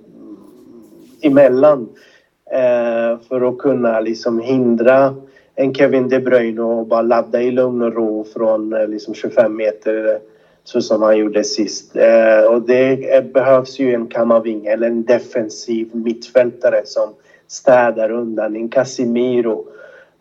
emellan 1.21 1.89
eh, 2.51 3.19
för 3.27 3.49
att 3.49 3.57
kunna 3.57 3.99
liksom 3.99 4.39
hindra 4.39 5.15
en 5.55 5.73
Kevin 5.73 6.09
De 6.09 6.19
Bruyne 6.19 6.61
och 6.61 6.87
bara 6.87 7.01
ladda 7.01 7.41
i 7.41 7.51
lugn 7.51 7.81
och 7.81 7.93
ro 7.93 8.23
från 8.33 8.73
eh, 8.73 8.87
liksom 8.87 9.13
25 9.13 9.55
meter 9.55 10.19
så 10.63 10.81
som 10.81 11.01
han 11.01 11.17
gjorde 11.17 11.43
sist. 11.43 11.95
Eh, 11.95 12.43
och 12.53 12.61
det 12.61 13.33
behövs 13.33 13.79
ju 13.79 13.93
en 13.93 14.07
Kamavinga 14.07 14.71
eller 14.71 14.87
en 14.87 15.03
defensiv 15.03 15.89
mittfältare 15.95 16.81
som 16.85 17.13
städar 17.47 18.11
undan, 18.11 18.55
en 18.55 18.69
Casimiro. 18.69 19.67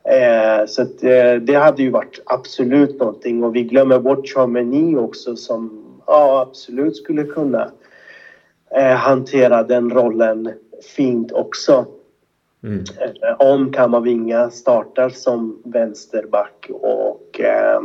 Eh, 0.04 0.66
så 0.66 0.82
att, 0.82 1.02
eh, 1.02 1.34
det 1.34 1.54
hade 1.54 1.82
ju 1.82 1.90
varit 1.90 2.22
absolut 2.26 2.98
någonting 2.98 3.44
och 3.44 3.56
vi 3.56 3.62
glömmer 3.62 3.98
bort 3.98 4.28
Chameni 4.28 4.96
också 4.96 5.36
som 5.36 5.84
ja, 6.06 6.46
absolut 6.48 6.96
skulle 6.96 7.24
kunna 7.24 7.70
hantera 8.96 9.62
den 9.62 9.90
rollen 9.90 10.52
fint 10.96 11.32
också. 11.32 11.86
Mm. 12.64 12.84
Om 13.38 13.72
Kamavinga 13.72 14.50
startar 14.50 15.08
som 15.08 15.62
vänsterback 15.64 16.70
och 16.70 17.40
eh, 17.40 17.80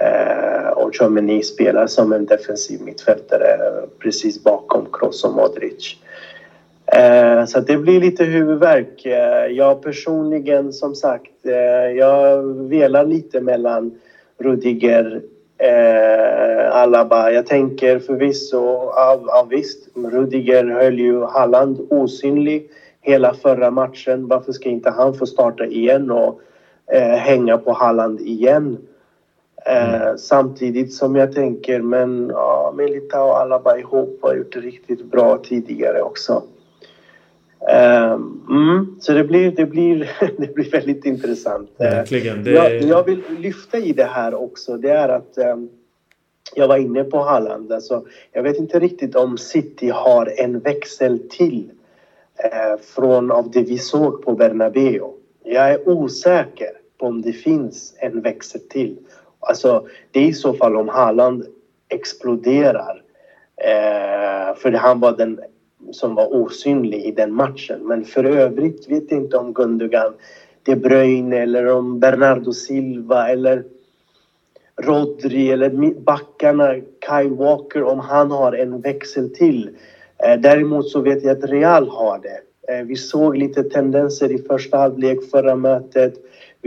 Eh, 0.00 0.68
och 0.68 0.96
Chomeny 0.96 1.42
spelar 1.42 1.86
som 1.86 2.12
en 2.12 2.26
defensiv 2.26 2.80
mittfältare 2.82 3.58
precis 3.98 4.44
bakom 4.44 4.86
Kroos 4.92 5.24
och 5.24 5.34
Modric. 5.34 5.96
Eh, 6.86 7.44
så 7.44 7.60
det 7.60 7.76
blir 7.76 8.00
lite 8.00 8.24
huvudvärk. 8.24 9.06
Eh, 9.06 9.46
jag 9.46 9.82
personligen, 9.82 10.72
som 10.72 10.94
sagt, 10.94 11.46
eh, 11.46 11.96
jag 11.96 12.42
velar 12.68 13.04
lite 13.04 13.40
mellan 13.40 13.98
Rudiger 14.38 15.22
eh, 15.58 16.76
Alaba. 16.76 17.30
Jag 17.30 17.46
tänker 17.46 17.98
förvisso, 17.98 18.92
ja, 18.94 19.20
ja, 19.26 19.46
visst, 19.50 19.88
Rudiger 19.94 20.64
höll 20.64 20.98
ju 20.98 21.24
Halland 21.24 21.86
osynlig 21.90 22.70
hela 23.00 23.34
förra 23.34 23.70
matchen. 23.70 24.28
Varför 24.28 24.52
ska 24.52 24.68
inte 24.68 24.90
han 24.90 25.14
få 25.14 25.26
starta 25.26 25.66
igen 25.66 26.10
och 26.10 26.40
eh, 26.92 27.16
hänga 27.16 27.58
på 27.58 27.72
Halland 27.72 28.20
igen? 28.20 28.78
Eh, 29.66 29.94
mm. 29.94 30.18
Samtidigt 30.18 30.94
som 30.94 31.16
jag 31.16 31.34
tänker, 31.34 31.80
men 31.80 32.28
ja, 32.28 32.74
Militao 32.76 33.28
och 33.28 33.40
Alaba 33.40 33.78
ihop 33.78 34.18
har 34.22 34.34
gjort 34.34 34.52
det 34.52 34.60
riktigt 34.60 35.04
bra 35.04 35.38
tidigare 35.38 36.02
också. 36.02 36.42
Um, 37.60 38.46
mm, 38.50 38.96
så 39.00 39.12
det 39.12 39.24
blir, 39.24 39.50
det, 39.50 39.66
blir, 39.66 40.10
det 40.38 40.54
blir 40.54 40.70
väldigt 40.70 41.04
intressant. 41.04 41.70
Verkligen. 41.78 42.44
Det... 42.44 42.50
Jag, 42.50 42.82
jag, 42.82 43.04
vill 43.04 43.22
lyfta 43.38 43.78
i 43.78 43.92
det 43.92 44.04
här 44.04 44.34
också. 44.34 44.76
Det 44.76 44.90
är 44.90 45.08
att 45.08 45.38
jag 46.54 46.68
var 46.68 46.76
inne 46.76 47.04
på 47.04 47.18
Halland. 47.18 47.72
Alltså, 47.72 48.06
jag 48.32 48.42
vet 48.42 48.56
inte 48.56 48.78
riktigt 48.78 49.14
om 49.14 49.38
City 49.38 49.88
har 49.88 50.32
en 50.36 50.60
växel 50.60 51.18
till 51.30 51.70
från 52.94 53.30
av 53.30 53.50
det 53.50 53.62
vi 53.62 53.78
såg 53.78 54.24
på 54.24 54.32
Bernabéu. 54.32 55.12
Jag 55.44 55.70
är 55.70 55.88
osäker 55.88 56.70
på 56.98 57.06
om 57.06 57.22
det 57.22 57.32
finns 57.32 57.94
en 57.98 58.20
växel 58.20 58.60
till. 58.60 58.96
Alltså, 59.48 59.86
det 60.10 60.20
är 60.20 60.24
i 60.24 60.32
så 60.32 60.54
fall 60.54 60.76
om 60.76 60.88
Haaland 60.88 61.46
exploderar. 61.88 63.02
Eh, 63.56 64.56
för 64.56 64.72
han 64.72 65.00
var 65.00 65.16
den 65.16 65.40
som 65.92 66.14
var 66.14 66.34
osynlig 66.34 67.04
i 67.04 67.10
den 67.10 67.34
matchen. 67.34 67.80
Men 67.82 68.04
för 68.04 68.24
övrigt 68.24 68.90
vet 68.90 69.10
jag 69.10 69.20
inte 69.20 69.36
om 69.36 69.52
Gundogan, 69.52 70.14
De 70.62 70.76
Bruyne 70.76 71.36
eller 71.36 71.66
om 71.66 72.00
Bernardo 72.00 72.52
Silva 72.52 73.28
eller 73.28 73.64
Rodri 74.76 75.50
eller 75.50 75.94
backarna 76.00 76.74
Kai 76.98 77.28
Walker 77.28 77.82
om 77.82 78.00
han 78.00 78.30
har 78.30 78.52
en 78.52 78.80
växel 78.80 79.34
till. 79.34 79.70
Eh, 80.18 80.40
däremot 80.40 80.88
så 80.88 81.00
vet 81.00 81.24
jag 81.24 81.38
att 81.38 81.50
Real 81.50 81.88
har 81.88 82.18
det. 82.18 82.40
Eh, 82.72 82.84
vi 82.84 82.96
såg 82.96 83.36
lite 83.36 83.62
tendenser 83.62 84.32
i 84.32 84.38
första 84.38 84.78
halvlek 84.78 85.30
förra 85.30 85.56
mötet. 85.56 86.14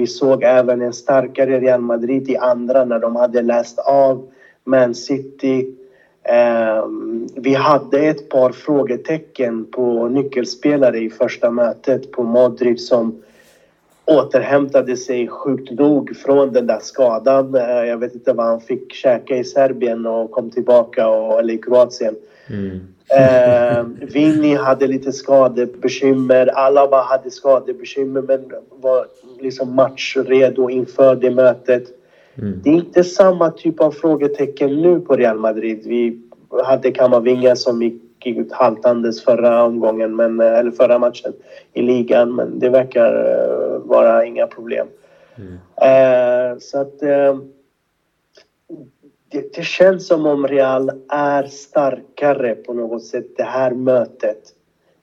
Vi 0.01 0.07
såg 0.07 0.43
även 0.43 0.81
en 0.81 0.93
starkare 0.93 1.59
Real 1.59 1.81
Madrid 1.81 2.29
i 2.29 2.37
andra 2.37 2.85
när 2.85 2.99
de 2.99 3.15
hade 3.15 3.41
läst 3.41 3.79
av 3.79 4.27
Man 4.63 4.95
City. 4.95 5.75
Eh, 6.23 6.85
vi 7.35 7.53
hade 7.53 7.99
ett 7.99 8.29
par 8.29 8.51
frågetecken 8.51 9.65
på 9.65 10.07
nyckelspelare 10.07 10.99
i 10.99 11.09
första 11.09 11.51
mötet 11.51 12.11
på 12.11 12.23
Modric 12.23 12.87
som 12.87 13.21
återhämtade 14.05 14.97
sig 14.97 15.27
sjukt 15.27 15.71
nog 15.71 16.15
från 16.15 16.53
den 16.53 16.67
där 16.67 16.79
skadan. 16.81 17.55
Eh, 17.55 17.85
jag 17.85 17.97
vet 17.97 18.13
inte 18.13 18.33
vad 18.33 18.45
han 18.45 18.61
fick 18.61 18.93
käka 18.93 19.37
i 19.37 19.43
Serbien 19.43 20.05
och 20.05 20.31
kom 20.31 20.49
tillbaka, 20.49 21.09
och, 21.09 21.39
eller 21.39 21.53
i 21.53 21.57
Kroatien. 21.57 22.15
Mm. 22.49 22.79
Eh, 23.17 23.83
Vinny 24.01 24.55
hade 24.55 24.87
lite 24.87 25.11
skadebekymmer. 25.11 26.47
Alaba 26.47 27.01
hade 27.01 27.31
skadebekymmer 27.31 28.21
men 28.21 28.51
var 28.69 29.05
liksom 29.41 29.75
matchredo 29.75 30.69
inför 30.69 31.15
det 31.15 31.31
mötet. 31.31 31.83
Mm. 32.35 32.61
Det 32.63 32.69
är 32.69 32.73
inte 32.73 33.03
samma 33.03 33.51
typ 33.51 33.81
av 33.81 33.91
frågetecken 33.91 34.81
nu 34.81 34.99
på 34.99 35.15
Real 35.15 35.39
Madrid. 35.39 35.81
Vi 35.85 36.21
hade 36.63 36.91
Kamavinga 36.91 37.55
som 37.55 37.81
gick 37.81 38.01
ut 38.25 38.51
haltandes 38.51 39.23
förra 39.23 39.63
omgången, 39.63 40.15
men, 40.15 40.39
eh, 40.39 40.59
eller 40.59 40.71
förra 40.71 40.99
matchen 40.99 41.33
i 41.73 41.81
ligan. 41.81 42.35
Men 42.35 42.59
det 42.59 42.69
verkar 42.69 43.13
uh, 43.15 43.77
vara 43.79 44.25
inga 44.25 44.47
problem. 44.47 44.87
Mm. 45.35 45.53
Uh, 45.53 46.59
så 46.59 46.81
att 46.81 47.03
uh, 47.03 47.41
det, 49.31 49.55
det, 49.55 49.63
känns 49.63 50.07
som 50.07 50.25
om 50.25 50.47
Real 50.47 50.91
är 51.09 51.43
starkare 51.43 52.55
på 52.55 52.73
något 52.73 53.03
sätt 53.03 53.37
det 53.37 53.43
här 53.43 53.71
mötet 53.71 54.41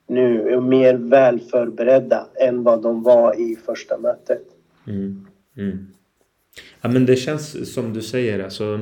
nu 0.09 0.49
är 0.49 0.61
mer 0.61 0.95
väl 0.95 1.41
förberedda 1.41 2.27
än 2.41 2.63
vad 2.63 2.83
de 2.83 3.03
var 3.03 3.41
i 3.41 3.57
första 3.57 3.99
mötet. 3.99 4.43
Mm. 4.87 5.27
Mm. 5.57 5.87
Ja 6.81 6.89
men 6.89 7.07
det 7.07 7.17
känns 7.17 7.75
som 7.75 7.93
du 7.93 8.03
säger 8.03 8.45
alltså 8.45 8.81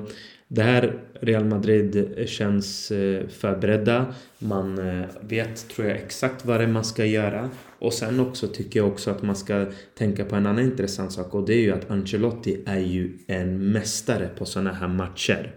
det 0.49 0.63
här 0.63 0.99
Real 1.21 1.45
Madrid 1.45 2.15
känns 2.27 2.91
eh, 2.91 3.29
förberedda. 3.29 4.07
Man 4.39 4.79
eh, 4.79 5.07
vet, 5.21 5.69
tror 5.69 5.87
jag, 5.89 5.97
exakt 5.97 6.45
vad 6.45 6.61
det 6.61 6.65
är 6.65 6.69
man 6.69 6.85
ska 6.85 7.05
göra. 7.05 7.51
Och 7.79 7.93
sen 7.93 8.21
också 8.21 8.49
tycker 8.49 8.81
jag 8.81 8.89
också 8.89 9.11
att 9.11 9.23
man 9.23 9.37
ska 9.37 9.67
tänka 9.99 10.25
på 10.25 10.37
en 10.37 10.47
annan 10.47 10.65
intressant 10.65 11.13
sak 11.13 11.35
och 11.35 11.47
det 11.47 11.55
är 11.55 11.61
ju 11.61 11.73
att 11.73 11.91
Ancelotti 11.91 12.63
är 12.67 12.79
ju 12.79 13.19
en 13.27 13.73
mästare 13.73 14.29
på 14.39 14.45
sådana 14.45 14.73
här 14.73 14.89
matcher. 14.89 15.55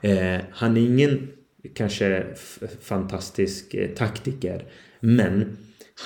Eh, 0.00 0.40
han 0.50 0.76
är 0.76 0.80
ingen 0.80 1.28
kanske 1.74 2.26
fantastisk 2.80 3.74
eh, 3.74 3.88
taktiker 3.88 4.64
men 5.00 5.56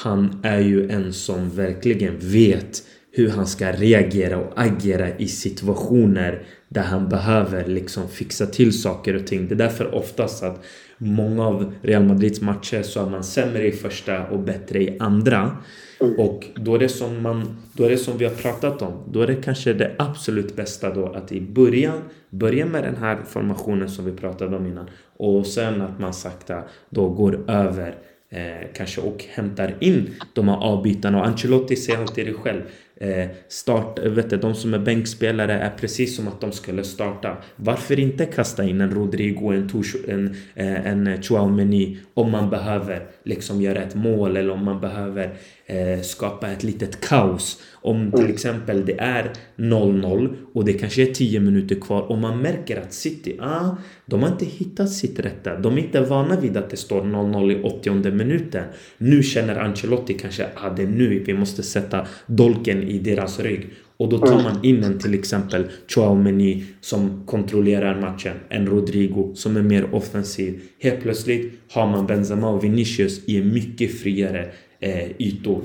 han 0.03 0.41
är 0.43 0.61
ju 0.61 0.91
en 0.91 1.13
som 1.13 1.51
verkligen 1.51 2.19
vet 2.19 2.83
hur 3.13 3.31
han 3.31 3.47
ska 3.47 3.73
reagera 3.73 4.39
och 4.39 4.53
agera 4.57 5.19
i 5.19 5.29
situationer 5.29 6.43
där 6.69 6.83
han 6.83 7.09
behöver 7.09 7.67
liksom 7.67 8.09
fixa 8.09 8.47
till 8.47 8.81
saker 8.81 9.17
och 9.17 9.27
ting. 9.27 9.49
Det 9.49 9.55
är 9.55 9.59
därför 9.59 9.95
oftast 9.95 10.43
att 10.43 10.65
många 10.99 11.47
av 11.47 11.75
Real 11.83 12.05
Madrids 12.05 12.41
matcher 12.41 12.83
så 12.83 13.07
är 13.07 13.11
man 13.11 13.25
sämre 13.25 13.67
i 13.67 13.73
första 13.73 14.27
och 14.27 14.41
bättre 14.41 14.83
i 14.83 14.97
andra. 14.99 15.57
Mm. 16.01 16.19
Och 16.19 16.45
då 16.55 16.75
är 16.75 16.79
det 16.79 16.89
som 16.89 17.23
man, 17.23 17.57
då 17.73 17.85
är 17.85 17.91
det 17.91 17.99
som 17.99 18.19
vi 18.19 18.25
har 18.25 18.35
pratat 18.35 18.83
om. 18.83 18.93
Då 19.11 19.21
är 19.21 19.27
det 19.27 19.35
kanske 19.35 19.73
det 19.73 19.95
absolut 19.99 20.57
bästa 20.57 20.95
då 20.95 21.07
att 21.07 21.33
i 21.33 21.41
början 21.41 22.03
börja 22.31 22.67
med 22.67 22.85
den 22.85 22.97
här 22.97 23.19
formationen 23.27 23.89
som 23.89 24.05
vi 24.05 24.13
pratade 24.13 24.57
om 24.57 24.67
innan. 24.67 24.91
Och 25.17 25.47
sen 25.47 25.83
att 25.83 25.99
man 25.99 26.15
sakta 26.15 26.63
då 26.91 27.09
går 27.09 27.51
över 27.51 27.95
eh, 28.31 28.69
kanske 28.75 29.01
och 29.01 29.25
hämtar 29.29 29.75
in 29.81 30.15
de 30.33 30.49
här 30.49 30.57
avbytarna. 30.57 31.19
Och 31.21 31.27
Ancelotti 31.27 31.77
säger 31.77 31.99
alltid 32.01 32.27
det 32.27 32.33
själv 32.33 32.63
eh, 33.01 33.29
start, 33.49 33.99
vet 33.99 34.31
du, 34.31 34.37
de 34.37 34.55
som 34.55 34.75
är 34.75 34.79
bänkspelare 34.79 35.53
är 35.53 35.71
precis 35.71 36.17
som 36.17 36.29
att 36.29 36.41
de 36.41 36.53
skulle 36.53 36.85
starta. 36.85 37.37
Varför 37.57 38.01
inte 38.01 38.27
kasta 38.27 38.65
in 38.65 38.81
en 38.81 38.91
Rodrigo, 38.91 39.53
en, 39.53 39.69
Tush, 39.69 39.97
en, 40.09 40.37
eh, 40.55 40.87
en 40.87 41.23
Chouameni 41.23 41.99
om 42.15 42.31
man 42.31 42.51
behöver 42.51 43.07
liksom 43.25 43.63
göra 43.63 43.83
ett 43.83 43.95
mål 43.95 44.37
eller 44.37 44.51
om 44.51 44.65
man 44.65 44.81
behöver 44.81 45.37
eh, 45.67 46.01
skapa 46.01 46.49
ett 46.49 46.63
litet 46.63 47.01
kaos. 47.01 47.63
Om 47.73 48.13
till 48.13 48.31
exempel 48.31 48.87
det 48.87 49.01
är 49.01 49.33
0-0 49.57 50.37
och 50.53 50.65
det 50.65 50.73
kanske 50.73 51.03
är 51.03 51.15
10 51.15 51.41
minuter 51.41 51.75
kvar 51.75 52.03
och 52.03 52.19
man 52.19 52.39
märker 52.39 52.81
att 52.81 52.93
City, 52.93 53.39
ah, 53.41 53.77
de 54.07 54.23
har 54.23 54.31
inte 54.31 54.45
hittat 54.45 54.91
sitt 54.91 55.21
rätta. 55.21 55.59
De 55.59 55.79
är 55.79 55.79
inte 55.79 56.01
vana 56.01 56.41
vid 56.41 56.57
att 56.57 56.71
det 56.71 56.77
står 56.77 57.03
0-0 57.03 57.53
i 57.53 57.63
80 57.63 58.11
minuten. 58.11 58.65
Nu 58.99 59.23
känner 59.23 59.57
Ancelotti 59.57 60.15
kanske, 60.15 60.47
ah, 60.55 60.71
det 60.71 60.83
är 60.83 60.87
nu 60.87 61.19
vi 61.27 61.35
måste 61.35 61.63
sätta 61.63 62.07
dolken 62.27 62.86
i 62.89 62.99
deras 62.99 63.41
rygg. 63.41 63.71
Och 63.97 64.09
då 64.09 64.19
tar 64.19 64.33
mm. 64.33 64.43
man 64.43 64.65
in 64.65 64.85
en 64.85 64.99
till 64.99 65.15
exempel 65.15 65.71
Chouameni 65.89 66.65
som 66.81 67.23
kontrollerar 67.27 68.01
matchen. 68.01 68.37
En 68.49 68.67
Rodrigo 68.67 69.35
som 69.35 69.57
är 69.57 69.63
mer 69.63 69.95
offensiv. 69.95 70.63
Helt 70.81 71.03
plötsligt 71.03 71.53
har 71.71 71.87
man 71.87 72.07
Benzema 72.07 72.51
och 72.51 72.65
Vinicius 72.65 73.29
i 73.29 73.43
mycket 73.43 74.01
friare 74.01 74.51
eh, 74.81 75.11
ytor. 75.21 75.63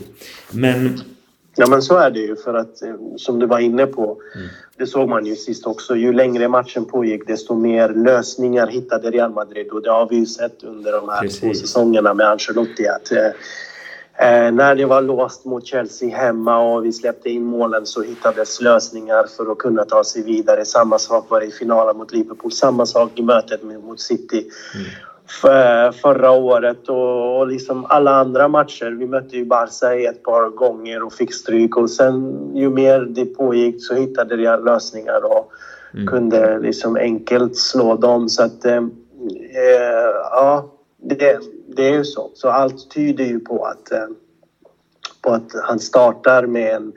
Men 0.52 1.00
Ja 1.56 1.68
men 1.70 1.82
så 1.82 1.98
är 1.98 2.12
det 2.12 2.20
ju 2.20 2.36
för 2.36 2.54
att 2.54 2.82
eh, 2.82 2.96
som 3.18 3.40
du 3.40 3.46
var 3.46 3.60
inne 3.60 3.86
på, 3.86 4.18
mm. 4.36 4.48
det 4.78 4.88
såg 4.88 5.10
man 5.10 5.26
ju 5.26 5.36
sist 5.36 5.66
också, 5.66 5.96
ju 5.96 6.14
längre 6.14 6.48
matchen 6.48 6.86
pågick 6.86 7.28
desto 7.28 7.56
mer 7.56 7.90
lösningar 7.90 8.68
hittade 8.68 9.12
Real 9.12 9.32
Madrid 9.32 9.68
och 9.68 9.82
det 9.82 9.90
har 9.90 10.10
vi 10.10 10.16
ju 10.16 10.26
sett 10.26 10.64
under 10.64 10.92
de 10.92 11.10
här 11.10 11.22
Precis. 11.22 11.40
två 11.40 11.54
säsongerna 11.54 12.14
med 12.14 12.28
Ancelotti 12.28 12.88
att 12.88 13.12
eh, 14.20 14.46
eh, 14.46 14.52
när 14.52 14.76
det 14.76 14.86
var 14.86 15.02
låst 15.02 15.46
mot 15.46 15.66
Chelsea 15.66 16.18
hemma 16.18 16.60
och 16.60 16.86
vi 16.86 16.94
släppte 16.94 17.30
in 17.30 17.44
målen 17.44 17.86
så 17.86 18.02
hittades 18.02 18.62
lösningar 18.62 19.26
för 19.38 19.52
att 19.52 19.58
kunna 19.58 19.86
ta 19.86 20.04
sig 20.04 20.24
vidare. 20.24 20.66
Samma 20.66 21.00
sak 21.00 21.30
var 21.30 21.40
det 21.40 21.46
i 21.46 21.52
finalen 21.52 21.98
mot 21.98 22.12
Liverpool, 22.12 22.52
samma 22.52 22.86
sak 22.86 23.20
i 23.20 23.22
mötet 23.22 23.64
mot 23.64 24.00
City. 24.00 24.46
Mm 24.76 24.86
förra 26.02 26.32
året 26.32 26.90
och, 26.90 27.40
och 27.40 27.48
liksom 27.48 27.86
alla 27.90 28.12
andra 28.12 28.48
matcher. 28.48 28.92
Vi 29.00 29.08
mötte 29.08 29.38
ju 29.38 29.46
Barca 29.46 29.96
ett 29.96 30.24
par 30.24 30.50
gånger 30.50 31.04
och 31.04 31.14
fick 31.14 31.34
stryk 31.34 31.78
och 31.78 31.90
sen 31.90 32.52
ju 32.56 32.70
mer 32.70 33.00
det 33.00 33.26
pågick 33.26 33.76
så 33.80 33.96
hittade 33.96 34.36
jag 34.36 34.66
lösningar 34.66 35.26
och 35.26 35.52
mm. 35.94 36.08
kunde 36.08 36.60
liksom 36.60 36.96
enkelt 36.96 37.58
slå 37.58 37.96
dem. 37.96 38.30
Så 38.30 38.44
att 38.44 38.66
eh, 38.66 38.76
eh, 38.76 40.12
ja, 40.32 40.72
det, 41.02 41.40
det 41.76 41.88
är 41.88 41.94
ju 41.94 42.04
så. 42.04 42.32
Så 42.34 42.50
allt 42.50 42.92
tyder 42.92 43.24
ju 43.24 43.40
på 43.40 43.66
att, 43.66 43.92
eh, 43.92 44.08
på 45.22 45.30
att 45.34 45.52
han 45.64 45.80
startar 45.80 46.46
med 46.46 46.76
en, 46.76 46.94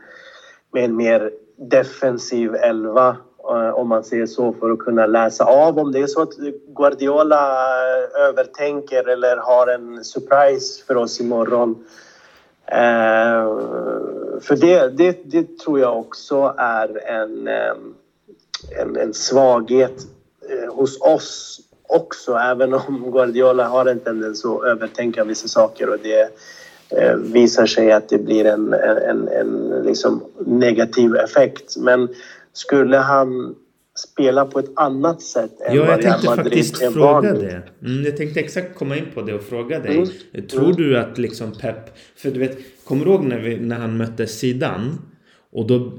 med 0.72 0.84
en 0.84 0.96
mer 0.96 1.30
defensiv 1.56 2.54
elva 2.54 3.16
eh, 3.50 3.70
om 3.70 3.88
man 3.88 4.04
säger 4.04 4.26
så, 4.26 4.52
för 4.52 4.70
att 4.70 4.78
kunna 4.78 5.06
läsa 5.06 5.44
av 5.44 5.78
om 5.78 5.92
det 5.92 5.98
är 5.98 6.06
så 6.06 6.22
att 6.22 6.34
Guardiola 6.76 7.68
eh, 7.98 8.20
övertänker 8.28 9.08
eller 9.08 9.36
har 9.36 9.66
en 9.66 10.04
surprise 10.04 10.84
för 10.86 10.96
oss 10.96 11.20
imorgon. 11.20 11.84
För 14.40 14.56
det, 14.56 14.88
det, 14.88 15.18
det 15.24 15.58
tror 15.58 15.80
jag 15.80 15.98
också 15.98 16.54
är 16.58 17.08
en, 17.08 17.48
en, 18.80 18.96
en 18.96 19.14
svaghet 19.14 20.06
hos 20.70 21.00
oss 21.00 21.60
också, 21.88 22.34
även 22.34 22.74
om 22.74 23.10
Guardiola 23.12 23.68
har 23.68 23.86
en 23.86 24.00
tendens 24.00 24.44
att 24.44 24.64
övertänka 24.64 25.24
vissa 25.24 25.48
saker 25.48 25.88
och 25.88 25.98
det 26.02 26.30
visar 27.16 27.66
sig 27.66 27.92
att 27.92 28.08
det 28.08 28.18
blir 28.18 28.44
en, 28.44 28.72
en, 29.08 29.28
en 29.28 29.82
liksom 29.86 30.24
negativ 30.46 31.16
effekt. 31.16 31.76
Men 31.76 32.08
skulle 32.52 32.96
han 32.96 33.54
spela 33.98 34.46
på 34.46 34.58
ett 34.58 34.70
annat 34.76 35.22
sätt 35.22 35.60
än 35.60 35.76
ja, 35.76 35.84
vad 35.84 36.04
Real 36.04 36.20
Madrid 36.24 36.44
faktiskt 36.44 36.92
fråga 36.92 37.32
det. 37.32 37.62
Mm, 37.82 38.04
jag 38.04 38.16
tänkte 38.16 38.40
exakt 38.40 38.78
komma 38.78 38.96
in 38.96 39.06
på 39.14 39.22
det 39.22 39.34
och 39.34 39.42
fråga 39.42 39.80
dig. 39.80 39.96
Mm. 39.96 40.46
Tror 40.48 40.64
mm. 40.64 40.76
du 40.76 40.98
att 40.98 41.18
liksom 41.18 41.52
Pep... 41.52 41.98
För 42.16 42.30
du 42.30 42.38
vet, 42.38 42.58
kommer 42.84 43.04
du 43.04 43.10
ihåg 43.10 43.24
när, 43.24 43.38
vi, 43.38 43.60
när 43.60 43.76
han 43.76 43.96
mötte 43.96 44.26
Sidan? 44.26 44.98
Och 45.54 45.66
då 45.66 45.92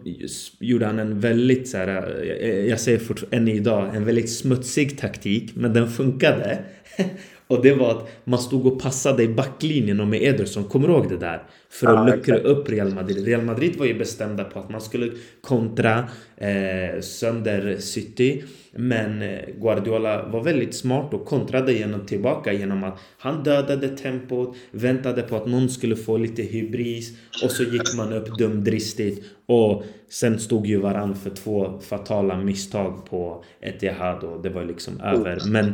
gjorde 0.59 0.85
han 0.85 0.99
en 0.99 1.19
väldigt 1.19 1.67
så 1.67 1.77
här, 1.77 2.21
eh, 2.41 2.65
jag 2.65 2.79
säger 2.79 3.01
än 3.31 3.47
idag, 3.47 3.95
en 3.95 4.05
väldigt 4.05 4.29
smutsig 4.31 4.97
taktik. 4.97 5.51
Men 5.55 5.73
den 5.73 5.89
funkade. 5.91 6.59
Och 7.47 7.61
det 7.61 7.73
var 7.73 7.91
att 7.91 8.09
man 8.23 8.39
stod 8.39 8.67
och 8.67 8.81
passade 8.81 9.23
i 9.23 9.27
backlinjen 9.27 9.99
och 9.99 10.07
med 10.07 10.23
Ederson. 10.23 10.63
Kommer 10.63 10.87
du 10.87 10.93
ihåg 10.93 11.09
det 11.09 11.17
där? 11.17 11.43
För 11.69 11.87
att 11.87 11.99
ah, 11.99 12.05
luckra 12.05 12.37
upp 12.37 12.69
Real 12.69 12.93
Madrid. 12.93 13.25
Real 13.25 13.41
Madrid 13.41 13.75
var 13.75 13.85
ju 13.85 13.93
bestämda 13.93 14.43
på 14.43 14.59
att 14.59 14.69
man 14.69 14.81
skulle 14.81 15.11
kontra 15.41 16.09
eh, 16.37 17.01
sönder 17.01 17.77
City. 17.79 18.43
Men 18.71 19.21
eh, 19.21 19.39
Guardiola 19.61 20.27
var 20.27 20.43
väldigt 20.43 20.75
smart 20.75 21.13
och 21.13 21.25
kontrade 21.25 21.73
genom 21.73 22.05
tillbaka 22.05 22.53
genom 22.53 22.83
att 22.83 22.99
han 23.17 23.43
dödade 23.43 23.89
tempot, 23.89 24.55
väntade 24.71 25.21
på 25.21 25.35
att 25.35 25.47
någon 25.47 25.69
skulle 25.69 25.95
få 25.95 26.17
lite 26.17 26.41
hybris 26.41 27.11
och 27.43 27.51
så 27.51 27.63
gick 27.63 27.95
man 27.97 28.13
upp 28.13 28.37
dumdristigt 28.37 29.25
och 29.45 29.83
sen 30.09 30.39
stod 30.39 30.67
ju 30.67 30.77
varann 30.77 31.15
för 31.15 31.29
två 31.29 31.79
fatala 31.81 32.37
misstag 32.37 33.05
på 33.09 33.43
Etihad 33.61 34.23
och 34.23 34.41
det 34.41 34.49
var 34.49 34.63
liksom 34.63 35.01
över. 35.01 35.39
Men 35.49 35.65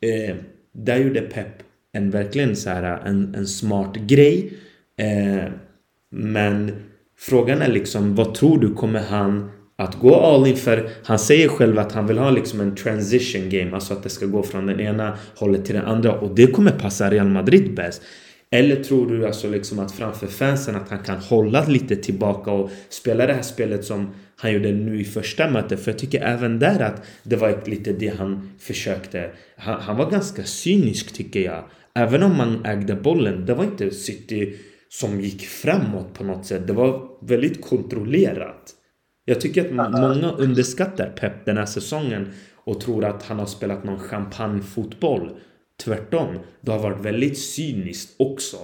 eh, 0.00 0.36
där 0.74 0.96
gjorde 0.96 1.20
Pep 1.20 1.62
en 1.92 2.10
verkligen 2.10 2.56
så 2.56 2.70
här 2.70 3.00
en, 3.06 3.34
en 3.34 3.46
smart 3.46 3.96
grej. 3.96 4.52
Eh, 4.98 5.50
men 6.10 6.72
frågan 7.18 7.62
är 7.62 7.68
liksom 7.68 8.14
vad 8.14 8.34
tror 8.34 8.58
du 8.58 8.74
kommer 8.74 9.00
han 9.00 9.50
att 9.76 9.94
gå 9.94 10.14
all 10.14 10.46
in 10.46 10.56
för 10.56 10.88
han 11.04 11.18
säger 11.18 11.48
själv 11.48 11.78
att 11.78 11.92
han 11.92 12.06
vill 12.06 12.18
ha 12.18 12.30
liksom 12.30 12.60
en 12.60 12.74
transition 12.74 13.50
game. 13.50 13.74
Alltså 13.74 13.92
att 13.92 14.02
det 14.02 14.08
ska 14.08 14.26
gå 14.26 14.42
från 14.42 14.66
den 14.66 14.80
ena 14.80 15.18
hållet 15.36 15.64
till 15.64 15.74
den 15.74 15.84
andra. 15.84 16.12
Och 16.12 16.34
det 16.34 16.46
kommer 16.46 16.70
passa 16.70 17.10
Real 17.10 17.28
Madrid 17.28 17.74
bäst. 17.74 18.02
Eller 18.50 18.84
tror 18.84 19.10
du 19.10 19.26
alltså 19.26 19.48
liksom 19.48 19.78
att 19.78 19.92
framför 19.92 20.26
fansen 20.26 20.76
att 20.76 20.88
han 20.88 20.98
kan 20.98 21.18
hålla 21.18 21.64
lite 21.64 21.96
tillbaka 21.96 22.50
och 22.50 22.70
spela 22.88 23.26
det 23.26 23.32
här 23.32 23.42
spelet 23.42 23.84
som 23.84 24.14
han 24.44 24.52
gjorde 24.52 24.72
nu 24.72 25.00
i 25.00 25.04
första 25.04 25.50
mötet? 25.50 25.80
För 25.80 25.90
jag 25.90 25.98
tycker 25.98 26.20
även 26.20 26.58
där 26.58 26.80
att 26.80 27.02
det 27.22 27.36
var 27.36 27.62
lite 27.66 27.92
det 27.92 28.08
han 28.18 28.50
försökte. 28.58 29.30
Han, 29.56 29.80
han 29.80 29.96
var 29.96 30.10
ganska 30.10 30.44
cynisk 30.44 31.12
tycker 31.12 31.40
jag. 31.40 31.64
Även 31.94 32.22
om 32.22 32.36
man 32.36 32.64
ägde 32.64 32.94
bollen. 32.94 33.46
Det 33.46 33.54
var 33.54 33.64
inte 33.64 33.90
City 33.90 34.56
som 34.88 35.20
gick 35.20 35.42
framåt 35.42 36.14
på 36.14 36.24
något 36.24 36.46
sätt. 36.46 36.66
Det 36.66 36.72
var 36.72 37.08
väldigt 37.26 37.62
kontrollerat. 37.62 38.74
Jag 39.24 39.40
tycker 39.40 39.80
att 39.80 39.92
många 39.92 40.32
underskattar 40.32 41.10
Pep 41.20 41.44
den 41.44 41.56
här 41.56 41.66
säsongen 41.66 42.32
och 42.54 42.80
tror 42.80 43.04
att 43.04 43.22
han 43.22 43.38
har 43.38 43.46
spelat 43.46 43.84
någon 43.84 43.98
champagnefotboll. 43.98 45.30
Tvärtom, 45.84 46.38
det 46.60 46.70
har 46.72 46.78
varit 46.78 47.04
väldigt 47.04 47.38
cyniskt 47.38 48.14
också. 48.18 48.56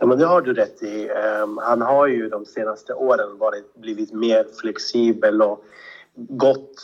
Ja, 0.00 0.06
men 0.06 0.18
det 0.18 0.26
har 0.26 0.40
du 0.40 0.54
rätt 0.54 0.82
i. 0.82 1.08
Um, 1.42 1.58
han 1.62 1.82
har 1.82 2.06
ju 2.06 2.28
de 2.28 2.44
senaste 2.44 2.94
åren 2.94 3.38
varit, 3.38 3.74
blivit 3.74 4.12
mer 4.12 4.46
flexibel 4.60 5.42
och 5.42 5.64
gått, 6.14 6.74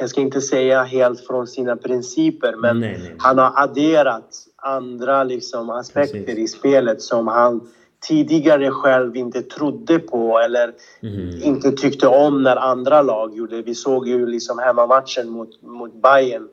jag 0.00 0.10
ska 0.10 0.20
inte 0.20 0.40
säga 0.40 0.82
helt 0.82 1.26
från 1.26 1.46
sina 1.46 1.76
principer, 1.76 2.56
men 2.56 2.80
nej, 2.80 2.98
nej. 3.02 3.14
han 3.18 3.38
har 3.38 3.52
adderat 3.56 4.34
andra 4.56 5.24
liksom, 5.24 5.70
aspekter 5.70 6.24
Precis. 6.24 6.54
i 6.54 6.58
spelet 6.58 7.02
som 7.02 7.28
han 7.28 7.68
tidigare 8.08 8.70
själv 8.70 9.16
inte 9.16 9.42
trodde 9.42 9.98
på 9.98 10.38
eller 10.38 10.74
mm. 11.02 11.42
inte 11.42 11.72
tyckte 11.72 12.06
om 12.06 12.42
när 12.42 12.56
andra 12.56 13.02
lag 13.02 13.36
gjorde. 13.36 13.62
Vi 13.62 13.74
såg 13.74 14.08
ju 14.08 14.26
liksom 14.26 14.58
hemmamatchen 14.58 15.28
mot, 15.28 15.62
mot 15.62 16.02
Bayern 16.02 16.48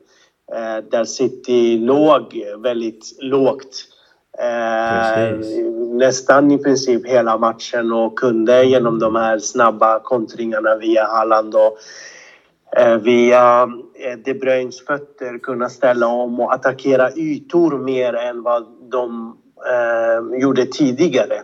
eh, 0.52 0.84
där 0.90 1.04
City 1.04 1.78
låg 1.78 2.44
väldigt 2.58 3.16
lågt. 3.20 3.88
Eh, 4.38 5.38
nästan 5.92 6.50
i 6.50 6.58
princip 6.58 7.06
hela 7.06 7.38
matchen 7.38 7.92
och 7.92 8.18
kunde 8.18 8.64
genom 8.64 8.98
de 8.98 9.16
här 9.16 9.38
snabba 9.38 10.00
kontringarna 10.00 10.76
via 10.76 11.04
Halland 11.04 11.54
och 11.54 11.78
eh, 12.76 12.96
via 12.96 13.62
eh, 13.94 14.18
De 14.24 14.34
Bruynes 14.34 14.86
fötter 14.86 15.38
kunna 15.38 15.68
ställa 15.68 16.06
om 16.06 16.40
och 16.40 16.54
attackera 16.54 17.10
ytor 17.10 17.78
mer 17.78 18.14
än 18.14 18.42
vad 18.42 18.66
de 18.90 19.36
eh, 19.66 20.40
gjorde 20.40 20.66
tidigare. 20.66 21.42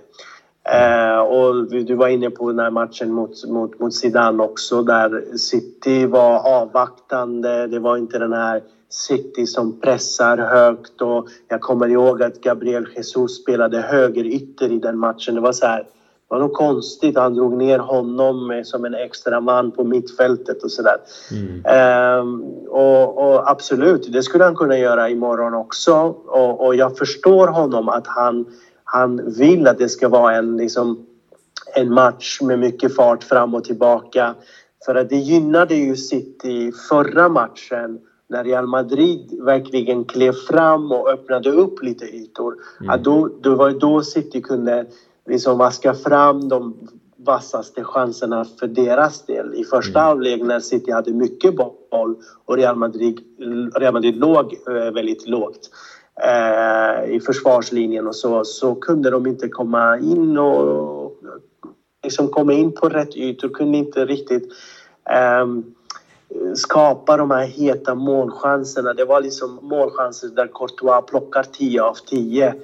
Eh, 0.71 1.19
och 1.19 1.71
du 1.71 1.95
var 1.95 2.09
inne 2.09 2.31
på 2.31 2.51
den 2.51 2.59
här 2.59 2.71
matchen 2.71 3.13
mot, 3.13 3.45
mot, 3.49 3.81
mot 3.81 3.95
Zidane 3.95 4.43
också 4.43 4.83
där 4.83 5.37
City 5.37 6.07
var 6.07 6.61
avvaktande. 6.61 7.67
Det 7.67 7.79
var 7.79 7.97
inte 7.97 8.19
den 8.19 8.33
här 8.33 8.63
City 8.91 9.47
som 9.47 9.81
pressar 9.81 10.39
högt 10.39 11.01
och 11.01 11.29
jag 11.49 11.61
kommer 11.61 11.89
ihåg 11.89 12.23
att 12.23 12.41
Gabriel 12.41 12.89
Jesus 12.97 13.43
spelade 13.43 13.81
högerytter 13.81 14.73
i 14.73 14.79
den 14.79 14.99
matchen. 14.99 15.35
Det 15.35 15.41
var 15.41 15.53
så 15.53 15.67
här, 15.67 15.79
det 15.79 16.35
var 16.35 16.39
något 16.39 16.57
konstigt. 16.57 17.17
Han 17.17 17.35
drog 17.35 17.57
ner 17.57 17.79
honom 17.79 18.63
som 18.65 18.85
en 18.85 18.95
extra 18.95 19.41
man 19.41 19.71
på 19.71 19.85
mittfältet 19.85 20.63
och 20.63 20.71
sådär. 20.71 20.97
Mm. 21.31 21.63
Ehm, 21.65 22.43
och, 22.69 23.19
och, 23.19 23.51
absolut, 23.51 24.13
det 24.13 24.23
skulle 24.23 24.45
han 24.45 24.57
kunna 24.57 24.79
göra 24.79 25.09
imorgon 25.09 25.55
också. 25.55 25.95
Och, 26.27 26.67
och, 26.67 26.75
jag 26.75 26.99
förstår 26.99 27.49
honom 27.49 27.89
att 27.89 28.07
han, 28.07 28.47
han 28.85 29.33
vill 29.33 29.67
att 29.67 29.79
det 29.79 29.89
ska 29.89 30.09
vara 30.09 30.37
en, 30.37 30.57
liksom, 30.57 31.07
en 31.75 31.93
match 31.93 32.41
med 32.41 32.59
mycket 32.59 32.97
fart 32.97 33.25
fram 33.25 33.55
och 33.55 33.65
tillbaka. 33.65 34.35
För 34.85 34.95
att 34.95 35.09
det 35.09 35.17
gynnade 35.17 35.75
ju 35.75 35.97
City 35.97 36.73
förra 36.89 37.29
matchen 37.29 37.99
när 38.29 38.45
Real 38.45 38.67
Madrid 38.67 39.41
verkligen 39.43 40.05
klev 40.05 40.33
fram 40.33 40.93
och 40.93 41.11
öppnade 41.11 41.51
upp 41.51 41.83
lite 41.83 42.05
ytor. 42.05 42.57
Mm. 42.81 42.91
Att 42.91 43.05
då, 43.05 43.29
då 43.41 43.55
var 43.55 43.71
det 43.71 43.79
då 43.79 44.03
City 44.03 44.43
kunde 44.43 44.87
liksom 45.27 45.59
vaska 45.59 45.95
fram 45.95 46.49
de 46.49 46.89
vassaste 47.17 47.85
chanserna 47.85 48.45
för 48.45 48.67
deras 48.67 49.27
del. 49.27 49.55
I 49.55 49.65
första 49.65 49.99
mm. 49.99 50.09
halvlek 50.09 50.43
när 50.43 50.61
City 50.61 50.91
hade 50.91 51.13
mycket 51.13 51.57
boll 51.57 52.17
och 52.45 52.57
Real 52.57 52.77
Madrid, 52.77 53.21
Real 53.75 53.93
Madrid 53.93 54.17
låg 54.17 54.57
eh, 54.69 54.93
väldigt 54.93 55.29
lågt 55.29 55.71
eh, 56.23 57.15
i 57.15 57.21
försvarslinjen 57.21 58.07
och 58.07 58.17
så, 58.17 58.45
så 58.45 58.75
kunde 58.75 59.11
de 59.11 59.27
inte 59.27 59.49
komma 59.49 59.99
in 59.99 60.39
och 60.39 61.13
liksom 62.03 62.29
komma 62.29 62.53
in 62.53 62.73
på 62.73 62.89
rätt 62.89 63.17
ytor, 63.17 63.49
kunde 63.49 63.79
inte 63.79 64.05
riktigt 64.05 64.53
eh, 65.11 65.47
skapa 66.55 67.17
de 67.17 67.31
här 67.31 67.47
heta 67.47 67.95
målchanserna. 67.95 68.95
Det 68.95 69.05
var 69.05 69.21
liksom 69.21 69.59
målchanser 69.63 70.29
där 70.29 70.47
Courtois 70.47 71.07
plockar 71.07 71.43
10 71.43 71.83
av 71.83 71.95
10. 71.95 72.55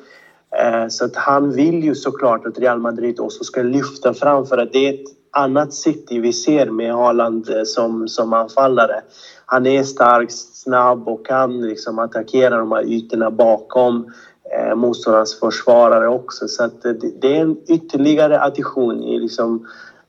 Eh, 0.63 0.89
så 0.89 1.05
att 1.05 1.17
han 1.17 1.53
vill 1.53 1.85
ju 1.85 1.95
såklart 1.95 2.47
att 2.47 2.59
Real 2.59 2.79
Madrid 2.79 3.21
också 3.21 3.45
ska 3.45 3.63
lyfta 3.63 4.15
fram 4.15 4.47
för 4.47 4.59
att 4.59 4.73
det 4.73 4.89
är 4.89 4.95
ett 4.95 5.11
annat 5.31 5.75
City 5.75 6.21
vi 6.21 6.33
ser 6.33 6.71
med 6.71 6.95
Haaland 6.95 7.51
eh, 7.51 7.63
som, 7.65 8.09
som 8.09 8.33
anfallare. 8.33 9.03
Han 9.47 9.67
är 9.67 9.83
stark, 9.83 10.31
snabb 10.31 11.09
och 11.09 11.27
kan 11.27 11.61
liksom 11.61 11.99
attackera 11.99 12.57
de 12.57 12.73
här 12.73 12.83
ytorna 12.83 13.31
bakom 13.31 14.13
eh, 14.59 14.75
motståndarens 14.75 15.41
försvarare 15.41 16.09
också. 16.09 16.49
Så 16.49 16.65
att 16.65 16.85
eh, 16.85 16.93
det, 16.93 17.21
det 17.21 17.37
är 17.37 17.41
en 17.41 17.57
ytterligare 17.69 18.41
addition 18.41 19.03
i, 19.03 19.19
liksom, 19.19 19.67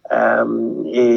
Ehm, 0.10 0.86
i, 0.86 1.10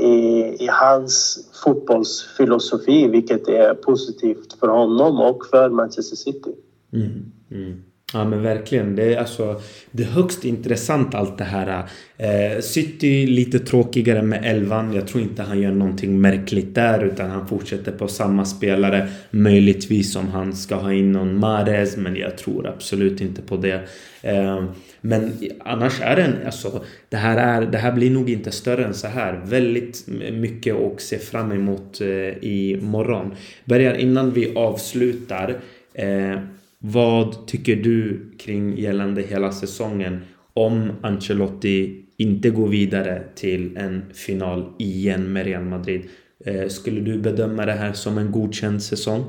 i, 0.00 0.56
i, 0.64 0.68
hans 0.70 1.38
fotbollsfilosofi 1.64 3.08
vilket 3.08 3.48
är 3.48 3.74
positivt 3.74 4.52
för 4.60 4.68
honom 4.68 5.20
och 5.20 5.46
för 5.50 5.70
Manchester 5.70 6.16
City. 6.16 6.54
Mm, 6.92 7.32
mm. 7.50 7.82
Ja 8.12 8.24
men 8.24 8.42
verkligen. 8.42 8.96
Det 8.96 9.14
är 9.14 9.18
alltså 9.18 9.60
det 9.90 10.02
är 10.02 10.06
högst 10.06 10.44
intressant 10.44 11.14
allt 11.14 11.38
det 11.38 11.44
här. 11.44 11.84
Eh, 12.16 12.60
City 12.60 13.26
lite 13.26 13.58
tråkigare 13.58 14.22
med 14.22 14.44
elvan. 14.44 14.92
Jag 14.92 15.08
tror 15.08 15.22
inte 15.22 15.42
han 15.42 15.60
gör 15.60 15.72
någonting 15.72 16.20
märkligt 16.20 16.74
där 16.74 17.04
utan 17.04 17.30
han 17.30 17.48
fortsätter 17.48 17.92
på 17.92 18.08
samma 18.08 18.44
spelare. 18.44 19.08
Möjligtvis 19.30 20.16
om 20.16 20.28
han 20.28 20.52
ska 20.52 20.74
ha 20.74 20.92
in 20.92 21.12
någon 21.12 21.38
Mares 21.38 21.96
men 21.96 22.16
jag 22.16 22.38
tror 22.38 22.68
absolut 22.68 23.20
inte 23.20 23.42
på 23.42 23.56
det. 23.56 23.80
Eh, 24.22 24.64
men 25.00 25.32
annars 25.60 26.00
är 26.00 26.16
den 26.16 26.34
alltså 26.46 26.84
det 27.08 27.16
här, 27.16 27.36
är, 27.36 27.66
det 27.66 27.78
här 27.78 27.92
blir 27.92 28.10
nog 28.10 28.30
inte 28.30 28.50
större 28.50 28.84
än 28.84 28.94
så 28.94 29.06
här. 29.06 29.40
Väldigt 29.44 30.04
mycket 30.32 30.76
att 30.76 31.00
se 31.00 31.18
fram 31.18 31.52
emot 31.52 32.00
eh, 32.00 32.08
i 32.44 32.78
morgon. 32.82 33.34
Börjar 33.64 33.94
innan 33.94 34.32
vi 34.32 34.54
avslutar. 34.54 35.56
Eh, 35.94 36.38
vad 36.78 37.46
tycker 37.46 37.76
du 37.76 38.30
kring 38.38 38.78
gällande 38.78 39.22
hela 39.22 39.52
säsongen 39.52 40.20
om 40.54 40.92
Ancelotti 41.02 42.04
inte 42.16 42.50
går 42.50 42.68
vidare 42.68 43.22
till 43.34 43.76
en 43.76 44.02
final 44.14 44.72
igen 44.78 45.32
med 45.32 45.46
Real 45.46 45.64
Madrid? 45.64 46.08
Eh, 46.44 46.68
skulle 46.68 47.00
du 47.00 47.18
bedöma 47.18 47.66
det 47.66 47.72
här 47.72 47.92
som 47.92 48.18
en 48.18 48.32
godkänd 48.32 48.82
säsong? 48.82 49.24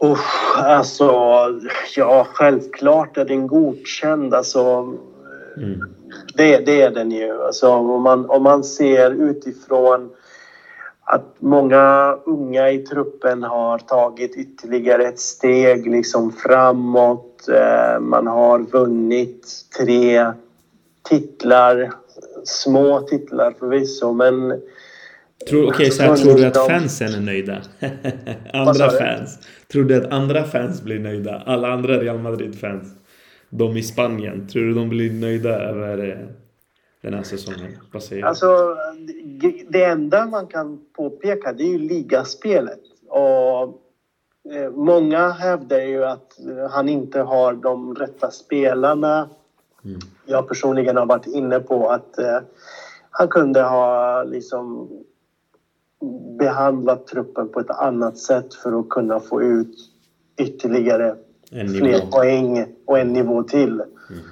Oh, 0.00 0.20
alltså, 0.56 1.04
ja, 1.96 2.26
självklart 2.32 3.16
är 3.16 3.24
den 3.24 3.46
godkänd. 3.46 4.34
Alltså, 4.34 4.60
mm. 5.56 5.80
det, 6.36 6.58
det 6.58 6.82
är 6.82 6.90
den 6.90 7.10
ju. 7.10 7.42
Alltså, 7.42 7.68
om, 7.68 8.02
man, 8.02 8.30
om 8.30 8.42
man 8.42 8.64
ser 8.64 9.10
utifrån 9.10 10.10
att 11.04 11.36
många 11.38 12.16
unga 12.26 12.70
i 12.70 12.78
truppen 12.78 13.42
har 13.42 13.78
tagit 13.78 14.36
ytterligare 14.36 15.08
ett 15.08 15.20
steg 15.20 15.90
liksom 15.90 16.32
framåt. 16.32 17.48
Eh, 17.48 18.00
man 18.00 18.26
har 18.26 18.58
vunnit 18.58 19.48
tre 19.78 20.32
titlar, 21.08 21.92
små 22.44 23.00
titlar 23.00 23.54
förvisso, 23.58 24.12
men... 24.12 24.60
Tror, 25.48 25.68
okay, 25.68 25.90
så 25.90 26.02
här, 26.02 26.16
tror 26.16 26.34
du 26.34 26.46
att 26.46 26.66
fansen 26.66 27.14
är 27.14 27.20
nöjda? 27.20 27.58
andra 28.52 28.90
fans? 28.90 29.38
Tror 29.72 29.84
du 29.84 29.96
att 29.96 30.12
andra 30.12 30.44
fans 30.44 30.82
blir 30.82 30.98
nöjda? 30.98 31.42
Alla 31.46 31.68
andra 31.68 31.98
Real 31.98 32.18
Madrid-fans? 32.18 32.88
De 33.50 33.76
i 33.76 33.82
Spanien, 33.82 34.48
tror 34.48 34.62
du 34.62 34.74
de 34.74 34.88
blir 34.88 35.12
nöjda 35.12 35.50
över 35.50 36.28
den 37.04 37.14
här 37.14 37.22
säsongen? 37.22 37.78
Vad 37.92 38.02
säger 38.02 38.24
alltså, 38.24 38.76
det 39.68 39.84
enda 39.84 40.26
man 40.26 40.46
kan 40.46 40.80
påpeka 40.92 41.52
det 41.52 41.62
är 41.62 41.68
ju 41.68 41.78
ligaspelet. 41.78 42.80
Och 43.08 43.62
eh, 44.54 44.70
många 44.72 45.28
hävdar 45.28 45.80
ju 45.80 46.04
att 46.04 46.38
han 46.70 46.88
inte 46.88 47.20
har 47.20 47.52
de 47.52 47.94
rätta 47.94 48.30
spelarna. 48.30 49.28
Mm. 49.84 49.98
Jag 50.26 50.48
personligen 50.48 50.96
har 50.96 51.06
varit 51.06 51.26
inne 51.26 51.60
på 51.60 51.88
att 51.88 52.18
eh, 52.18 52.38
han 53.10 53.28
kunde 53.28 53.62
ha 53.62 54.22
liksom 54.22 54.88
behandlat 56.38 57.06
truppen 57.06 57.48
på 57.48 57.60
ett 57.60 57.70
annat 57.70 58.18
sätt 58.18 58.54
för 58.54 58.80
att 58.80 58.88
kunna 58.88 59.20
få 59.20 59.42
ut 59.42 59.76
ytterligare 60.36 61.16
fler 61.50 62.10
poäng 62.10 62.66
och 62.84 62.98
en 62.98 63.12
nivå 63.12 63.42
till. 63.42 63.72
Mm. 63.72 64.22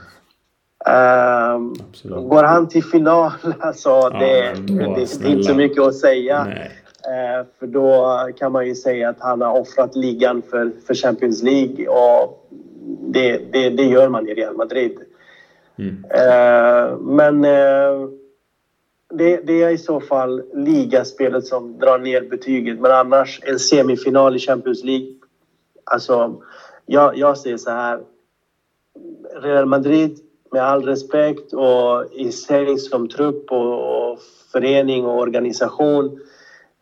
Uh, 0.88 2.20
går 2.22 2.42
han 2.42 2.68
till 2.68 2.84
final, 2.84 3.30
alltså, 3.60 3.88
ja, 3.88 4.10
det, 4.10 4.54
det, 4.54 4.74
det, 4.74 5.26
är 5.26 5.26
inte 5.26 5.42
så 5.42 5.54
mycket 5.54 5.82
att 5.82 5.94
säga. 5.94 6.46
Uh, 6.46 7.46
för 7.58 7.66
då 7.66 8.18
kan 8.38 8.52
man 8.52 8.66
ju 8.66 8.74
säga 8.74 9.08
att 9.08 9.20
han 9.20 9.40
har 9.40 9.60
offrat 9.60 9.96
ligan 9.96 10.42
för, 10.50 10.70
för 10.86 10.94
Champions 10.94 11.42
League 11.42 11.88
och 11.88 12.48
det, 13.00 13.52
det, 13.52 13.70
det 13.70 13.84
gör 13.84 14.08
man 14.08 14.28
i 14.28 14.34
Real 14.34 14.56
Madrid. 14.56 14.98
Mm. 15.78 16.04
Uh, 16.04 16.98
men 16.98 17.44
uh, 17.44 18.08
det, 19.14 19.36
det, 19.36 19.62
är 19.62 19.70
i 19.70 19.78
så 19.78 20.00
fall 20.00 20.42
ligaspelet 20.54 21.46
som 21.46 21.78
drar 21.78 21.98
ner 21.98 22.20
betyget. 22.20 22.80
Men 22.80 22.90
annars 22.90 23.40
en 23.42 23.58
semifinal 23.58 24.36
i 24.36 24.38
Champions 24.38 24.84
League. 24.84 25.14
Alltså, 25.84 26.42
jag, 26.86 27.18
jag 27.18 27.38
säger 27.38 27.56
så 27.56 27.70
här. 27.70 28.00
Real 29.42 29.66
Madrid, 29.66 30.18
med 30.52 30.62
all 30.62 30.82
respekt 30.82 31.52
och 31.52 32.12
i 32.12 32.32
sig 32.32 32.78
som 32.78 33.08
trupp 33.08 33.50
och, 33.50 34.10
och 34.12 34.18
förening 34.52 35.06
och 35.06 35.18
organisation. 35.18 36.20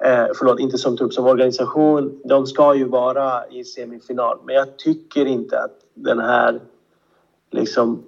Eh, 0.04 0.26
förlåt, 0.34 0.60
inte 0.60 0.78
som 0.78 0.96
trupp, 0.96 1.12
som 1.12 1.26
organisation. 1.26 2.20
De 2.24 2.46
ska 2.46 2.74
ju 2.74 2.84
vara 2.84 3.46
i 3.50 3.64
semifinal. 3.64 4.38
Men 4.44 4.54
jag 4.54 4.78
tycker 4.78 5.26
inte 5.26 5.58
att 5.58 5.76
den 5.94 6.18
här 6.18 6.60
liksom, 7.50 8.04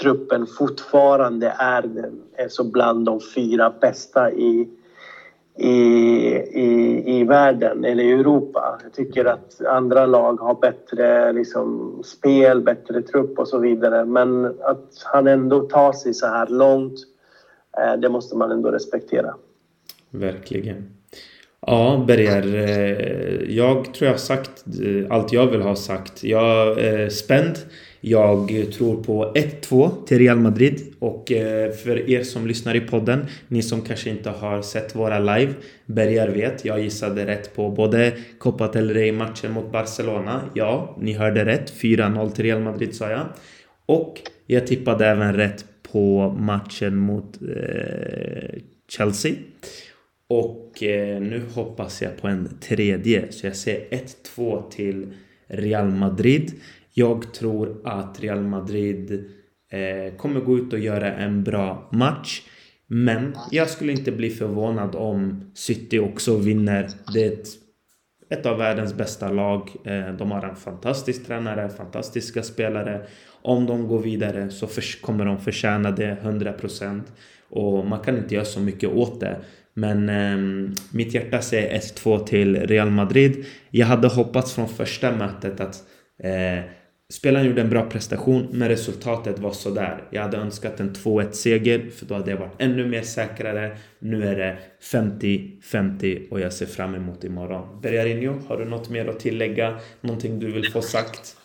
truppen 0.00 0.46
fortfarande 0.46 1.54
är, 1.58 1.82
den, 1.82 2.22
är 2.36 2.48
så 2.48 2.64
bland 2.64 3.06
de 3.06 3.20
fyra 3.34 3.72
bästa 3.80 4.32
i, 4.32 4.68
i, 5.56 5.70
i, 5.70 6.52
i 6.52 6.75
världen 7.26 7.84
eller 7.84 8.04
i 8.04 8.12
Europa. 8.12 8.78
Jag 8.82 8.92
tycker 8.92 9.24
att 9.24 9.60
andra 9.66 10.06
lag 10.06 10.40
har 10.40 10.54
bättre 10.54 11.32
liksom, 11.32 12.00
spel, 12.04 12.60
bättre 12.60 13.02
trupp 13.02 13.38
och 13.38 13.48
så 13.48 13.58
vidare. 13.58 14.04
Men 14.04 14.44
att 14.44 15.02
han 15.04 15.26
ändå 15.26 15.60
tar 15.60 15.92
sig 15.92 16.14
så 16.14 16.26
här 16.26 16.46
långt, 16.46 16.98
eh, 17.78 18.00
det 18.00 18.08
måste 18.08 18.36
man 18.36 18.50
ändå 18.50 18.70
respektera. 18.70 19.34
Verkligen. 20.10 20.90
Ja, 21.66 22.04
Berger. 22.06 22.54
Eh, 22.54 23.56
jag 23.56 23.94
tror 23.94 24.06
jag 24.06 24.12
har 24.12 24.18
sagt 24.18 24.64
eh, 24.66 25.14
allt 25.16 25.32
jag 25.32 25.46
vill 25.46 25.62
ha 25.62 25.76
sagt. 25.76 26.24
Jag 26.24 26.78
är 26.78 27.08
spänd. 27.08 27.56
Jag 28.08 28.66
tror 28.72 29.02
på 29.02 29.32
1-2 29.34 30.06
till 30.06 30.18
Real 30.18 30.38
Madrid 30.38 30.94
och 30.98 31.32
eh, 31.32 31.72
för 31.72 32.10
er 32.10 32.22
som 32.22 32.46
lyssnar 32.46 32.74
i 32.76 32.80
podden, 32.80 33.26
ni 33.48 33.62
som 33.62 33.82
kanske 33.82 34.10
inte 34.10 34.30
har 34.30 34.62
sett 34.62 34.96
våra 34.96 35.18
live, 35.18 35.54
Bergar 35.86 36.28
vet, 36.28 36.64
jag 36.64 36.82
gissade 36.82 37.26
rätt 37.26 37.56
på 37.56 37.70
både 37.70 38.12
Copa 38.38 38.72
del 38.72 38.94
Rey-matchen 38.94 39.52
mot 39.52 39.72
Barcelona. 39.72 40.40
Ja, 40.54 40.96
ni 41.00 41.12
hörde 41.12 41.44
rätt. 41.44 41.72
4-0 41.80 42.30
till 42.30 42.44
Real 42.44 42.60
Madrid 42.60 42.94
sa 42.94 43.10
jag. 43.10 43.26
Och 43.86 44.20
jag 44.46 44.66
tippade 44.66 45.06
även 45.06 45.34
rätt 45.34 45.64
på 45.92 46.28
matchen 46.38 46.96
mot 46.96 47.42
eh, 47.42 48.58
Chelsea. 48.88 49.32
Och 50.28 50.82
eh, 50.82 51.20
nu 51.20 51.42
hoppas 51.54 52.02
jag 52.02 52.16
på 52.20 52.28
en 52.28 52.58
tredje, 52.60 53.32
så 53.32 53.46
jag 53.46 53.56
ser 53.56 53.80
1-2 54.36 54.70
till 54.70 55.06
Real 55.48 55.88
Madrid. 55.90 56.52
Jag 56.98 57.34
tror 57.34 57.80
att 57.84 58.20
Real 58.20 58.42
Madrid 58.42 59.24
eh, 59.72 60.16
kommer 60.16 60.40
gå 60.40 60.58
ut 60.58 60.72
och 60.72 60.78
göra 60.78 61.12
en 61.12 61.44
bra 61.44 61.88
match. 61.92 62.42
Men 62.86 63.36
jag 63.50 63.70
skulle 63.70 63.92
inte 63.92 64.12
bli 64.12 64.30
förvånad 64.30 64.94
om 64.94 65.50
City 65.54 65.98
också 65.98 66.36
vinner. 66.36 66.88
Det 67.14 67.24
är 67.24 67.32
ett, 67.32 67.48
ett 68.30 68.46
av 68.46 68.58
världens 68.58 68.94
bästa 68.94 69.30
lag. 69.30 69.70
Eh, 69.84 70.12
de 70.18 70.30
har 70.30 70.42
en 70.42 70.56
fantastisk 70.56 71.26
tränare, 71.26 71.68
fantastiska 71.68 72.42
spelare. 72.42 73.06
Om 73.42 73.66
de 73.66 73.88
går 73.88 73.98
vidare 73.98 74.50
så 74.50 74.66
för, 74.66 75.00
kommer 75.00 75.24
de 75.24 75.40
förtjäna 75.40 75.90
det 75.90 76.16
100% 76.22 77.02
och 77.50 77.86
man 77.86 78.00
kan 78.00 78.18
inte 78.18 78.34
göra 78.34 78.44
så 78.44 78.60
mycket 78.60 78.90
åt 78.90 79.20
det. 79.20 79.36
Men 79.74 80.08
eh, 80.08 80.70
mitt 80.92 81.14
hjärta 81.14 81.40
säger 81.40 81.78
1-2 81.78 82.24
till 82.24 82.56
Real 82.56 82.90
Madrid. 82.90 83.44
Jag 83.70 83.86
hade 83.86 84.08
hoppats 84.08 84.54
från 84.54 84.68
första 84.68 85.16
mötet 85.16 85.60
att 85.60 85.76
eh, 86.22 86.64
Spelaren 87.12 87.46
gjorde 87.46 87.60
en 87.60 87.70
bra 87.70 87.82
prestation, 87.90 88.46
men 88.50 88.68
resultatet 88.68 89.38
var 89.38 89.50
sådär. 89.50 90.04
Jag 90.10 90.22
hade 90.22 90.36
önskat 90.36 90.80
en 90.80 90.90
2-1 90.90 91.32
seger, 91.32 91.90
för 91.90 92.06
då 92.06 92.14
hade 92.14 92.30
jag 92.30 92.38
varit 92.38 92.54
ännu 92.58 92.86
mer 92.86 93.02
säkrare. 93.02 93.76
Nu 93.98 94.28
är 94.28 94.36
det 94.36 94.58
50-50 94.80 96.30
och 96.30 96.40
jag 96.40 96.52
ser 96.52 96.66
fram 96.66 96.94
emot 96.94 97.24
imorgon. 97.24 97.80
Bergarinho, 97.82 98.34
har 98.48 98.56
du 98.56 98.64
något 98.64 98.90
mer 98.90 99.08
att 99.08 99.20
tillägga? 99.20 99.78
Någonting 100.00 100.38
du 100.38 100.52
vill 100.52 100.72
få 100.72 100.82
sagt? 100.82 101.36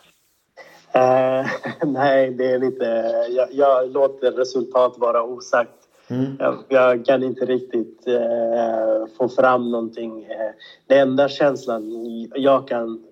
Uh, 0.96 1.48
nej, 1.92 2.32
det 2.32 2.46
är 2.46 2.60
lite... 2.60 2.86
Jag, 3.30 3.48
jag 3.52 3.92
låter 3.92 4.32
resultat 4.32 4.96
vara 4.98 5.24
osagt. 5.24 5.72
Mm. 6.08 6.36
Jag, 6.40 6.64
jag, 6.70 7.06
kan 7.06 7.24
inte 7.24 7.46
riktigt 7.46 8.08
uh, 8.08 9.08
få 9.18 9.30
fram 9.30 9.72
någonting. 9.72 10.12
Uh, 10.12 10.52
den 10.88 11.00
enda 11.00 11.30
känslan 11.30 11.92
jag 12.36 12.68
kan 12.68 13.04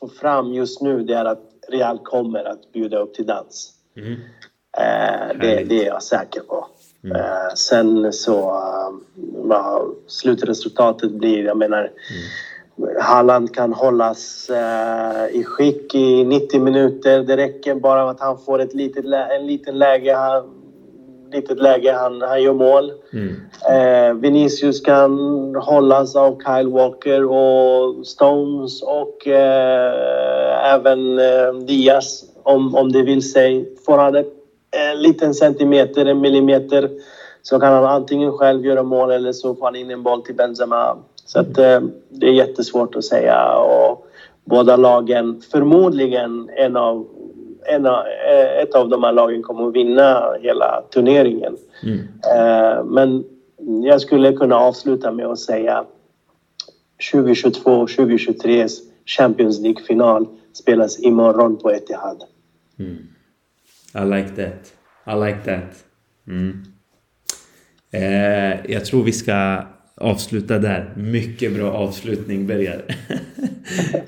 få 0.00 0.08
fram 0.08 0.52
just 0.52 0.82
nu 0.82 1.02
det 1.02 1.14
är 1.14 1.24
att 1.24 1.51
Real 1.72 1.98
kommer 1.98 2.44
att 2.44 2.72
bjuda 2.72 2.98
upp 2.98 3.14
till 3.14 3.26
dans. 3.26 3.72
Mm. 3.96 4.12
Eh, 4.78 5.38
det, 5.40 5.64
det, 5.64 5.84
är 5.84 5.86
jag 5.86 6.02
säker 6.02 6.40
på. 6.40 6.66
Mm. 7.04 7.16
Eh, 7.16 7.54
sen 7.54 8.12
så 8.12 8.50
uh, 8.50 8.98
vad 9.34 9.94
slutresultatet 10.06 11.10
blir, 11.10 11.44
jag 11.44 11.56
menar 11.56 11.78
mm. 11.78 12.96
Halland 13.00 13.54
kan 13.54 13.72
hållas 13.72 14.50
uh, 14.50 15.36
i 15.36 15.44
skick 15.44 15.94
i 15.94 16.24
90 16.24 16.60
minuter. 16.60 17.22
Det 17.22 17.36
räcker 17.36 17.74
bara 17.74 18.10
att 18.10 18.20
han 18.20 18.38
får 18.38 18.58
ett 18.58 18.74
litet, 18.74 19.04
en 19.30 19.46
liten 19.46 19.78
läge. 19.78 20.14
Han, 20.14 20.61
litet 21.32 21.58
läge, 21.58 21.92
han, 21.92 22.22
han 22.22 22.42
gör 22.42 22.52
mål. 22.52 22.92
Mm. 23.12 23.34
Eh, 23.70 24.14
Vinicius 24.14 24.80
kan 24.80 25.12
hållas 25.54 26.16
av 26.16 26.38
Kyle 26.46 26.68
Walker 26.68 27.24
och 27.24 28.06
Stones 28.06 28.82
och 28.82 29.28
eh, 29.28 30.74
även 30.74 31.18
eh, 31.18 31.52
Diaz 31.66 32.24
om, 32.42 32.74
om 32.74 32.92
det 32.92 33.02
vill 33.02 33.32
sig. 33.32 33.76
Får 33.86 33.98
han 33.98 34.16
en 34.16 35.02
liten 35.02 35.34
centimeter, 35.34 36.06
en 36.06 36.20
millimeter 36.20 36.90
så 37.42 37.60
kan 37.60 37.72
han 37.72 37.84
antingen 37.84 38.32
själv 38.32 38.66
göra 38.66 38.82
mål 38.82 39.10
eller 39.10 39.32
så 39.32 39.54
får 39.54 39.64
han 39.64 39.76
in 39.76 39.90
en 39.90 40.02
boll 40.02 40.22
till 40.22 40.34
Benzema. 40.34 40.96
Så 41.24 41.40
att, 41.40 41.58
eh, 41.58 41.80
det 42.08 42.26
är 42.26 42.32
jättesvårt 42.32 42.96
att 42.96 43.04
säga. 43.04 43.54
Och 43.56 44.06
båda 44.44 44.76
lagen, 44.76 45.42
förmodligen 45.52 46.50
en 46.56 46.76
av 46.76 47.06
en 47.66 47.86
av, 47.86 48.06
eh, 48.06 48.62
ett 48.62 48.74
av 48.74 48.88
de 48.88 49.04
här 49.04 49.12
lagen 49.12 49.42
kommer 49.42 49.68
att 49.68 49.74
vinna 49.74 50.34
hela 50.40 50.82
turneringen. 50.90 51.56
Mm. 51.82 51.98
Eh, 52.36 52.84
men 52.84 53.24
jag 53.84 54.00
skulle 54.00 54.32
kunna 54.32 54.56
avsluta 54.56 55.12
med 55.12 55.26
att 55.26 55.38
säga 55.38 55.84
2022-2023 57.12 58.68
Champions 59.06 59.60
League-final 59.60 60.26
spelas 60.52 61.00
imorgon 61.00 61.58
på 61.58 61.70
Etihad. 61.70 62.22
Mm. 62.78 62.98
I 63.94 64.16
like 64.16 64.28
that. 64.28 64.72
I 65.06 65.26
like 65.26 65.38
that. 65.44 65.84
Mm. 66.28 66.64
Eh, 67.90 68.72
jag 68.72 68.84
tror 68.84 69.04
vi 69.04 69.12
ska 69.12 69.62
avsluta 69.94 70.58
där. 70.58 70.92
Mycket 70.96 71.54
bra 71.54 71.72
avslutning, 71.72 72.46
Bergar. 72.46 72.84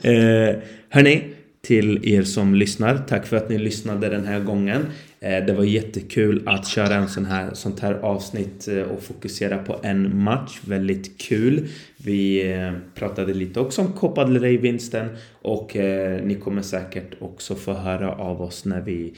eh, 0.03 0.57
hörni, 0.89 1.34
till 1.65 2.15
er 2.15 2.23
som 2.23 2.55
lyssnar. 2.55 2.99
Tack 2.99 3.27
för 3.27 3.37
att 3.37 3.49
ni 3.49 3.59
lyssnade 3.59 4.09
den 4.09 4.27
här 4.27 4.41
gången. 4.41 4.87
Eh, 5.21 5.45
det 5.45 5.53
var 5.53 5.65
jättekul 5.65 6.43
att 6.49 6.67
köra 6.67 6.95
en 6.95 7.09
sån 7.09 7.25
här, 7.25 7.55
sånt 7.55 7.81
här 7.81 7.95
avsnitt 7.95 8.69
eh, 8.69 8.83
och 8.83 9.03
fokusera 9.03 9.59
på 9.59 9.77
en 9.83 10.23
match. 10.23 10.61
Väldigt 10.65 11.21
kul. 11.21 11.69
Vi 11.97 12.53
eh, 12.53 12.73
pratade 12.95 13.35
lite 13.35 13.61
också 13.61 13.83
om 13.83 13.93
Copa 13.93 14.25
del 14.25 14.41
Rey-vinsten 14.41 15.09
och 15.43 15.77
ni 16.23 16.39
kommer 16.45 16.63
säkert 16.63 17.11
också 17.19 17.55
få 17.55 17.73
höra 17.73 18.13
av 18.13 18.43
oss 18.43 18.65
när 18.65 18.81
vi 18.81 19.15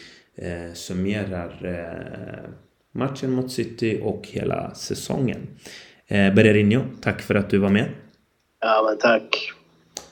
summerar 0.74 1.72
matchen 2.92 3.32
mot 3.32 3.52
City 3.52 4.00
och 4.02 4.28
hela 4.30 4.74
säsongen. 4.74 5.46
Bererinho, 6.08 6.80
tack 7.00 7.22
för 7.22 7.34
att 7.34 7.50
du 7.50 7.58
var 7.58 7.68
med. 7.68 7.84
Ja, 8.60 8.86
men 8.88 8.98
tack. 8.98 9.52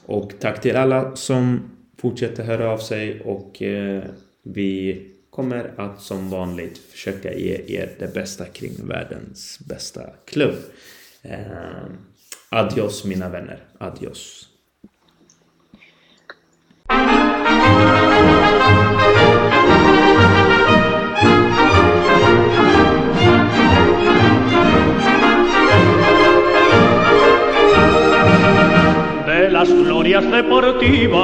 Och 0.07 0.33
tack 0.41 0.61
till 0.61 0.77
alla 0.77 1.17
som 1.17 1.74
fortsätter 2.05 2.45
höra 2.45 2.71
av 2.71 2.79
sig 2.79 3.21
och 3.21 3.63
eh, 3.63 4.03
vi 4.43 5.03
kommer 5.31 5.73
att 5.77 6.01
som 6.01 6.31
vanligt 6.31 6.79
försöka 6.79 7.35
ge 7.35 7.65
er 7.67 7.91
det 7.99 8.15
bästa 8.15 8.45
kring 8.45 8.73
världens 8.89 9.59
bästa 9.69 10.03
klubb. 10.27 10.55
Eh, 11.23 11.39
adios 12.49 13.05
mina 13.05 13.29
vänner, 13.29 13.59
adios. 13.79 14.49
Las 29.51 29.69
glorias 29.69 30.25
deportivas 30.25 31.24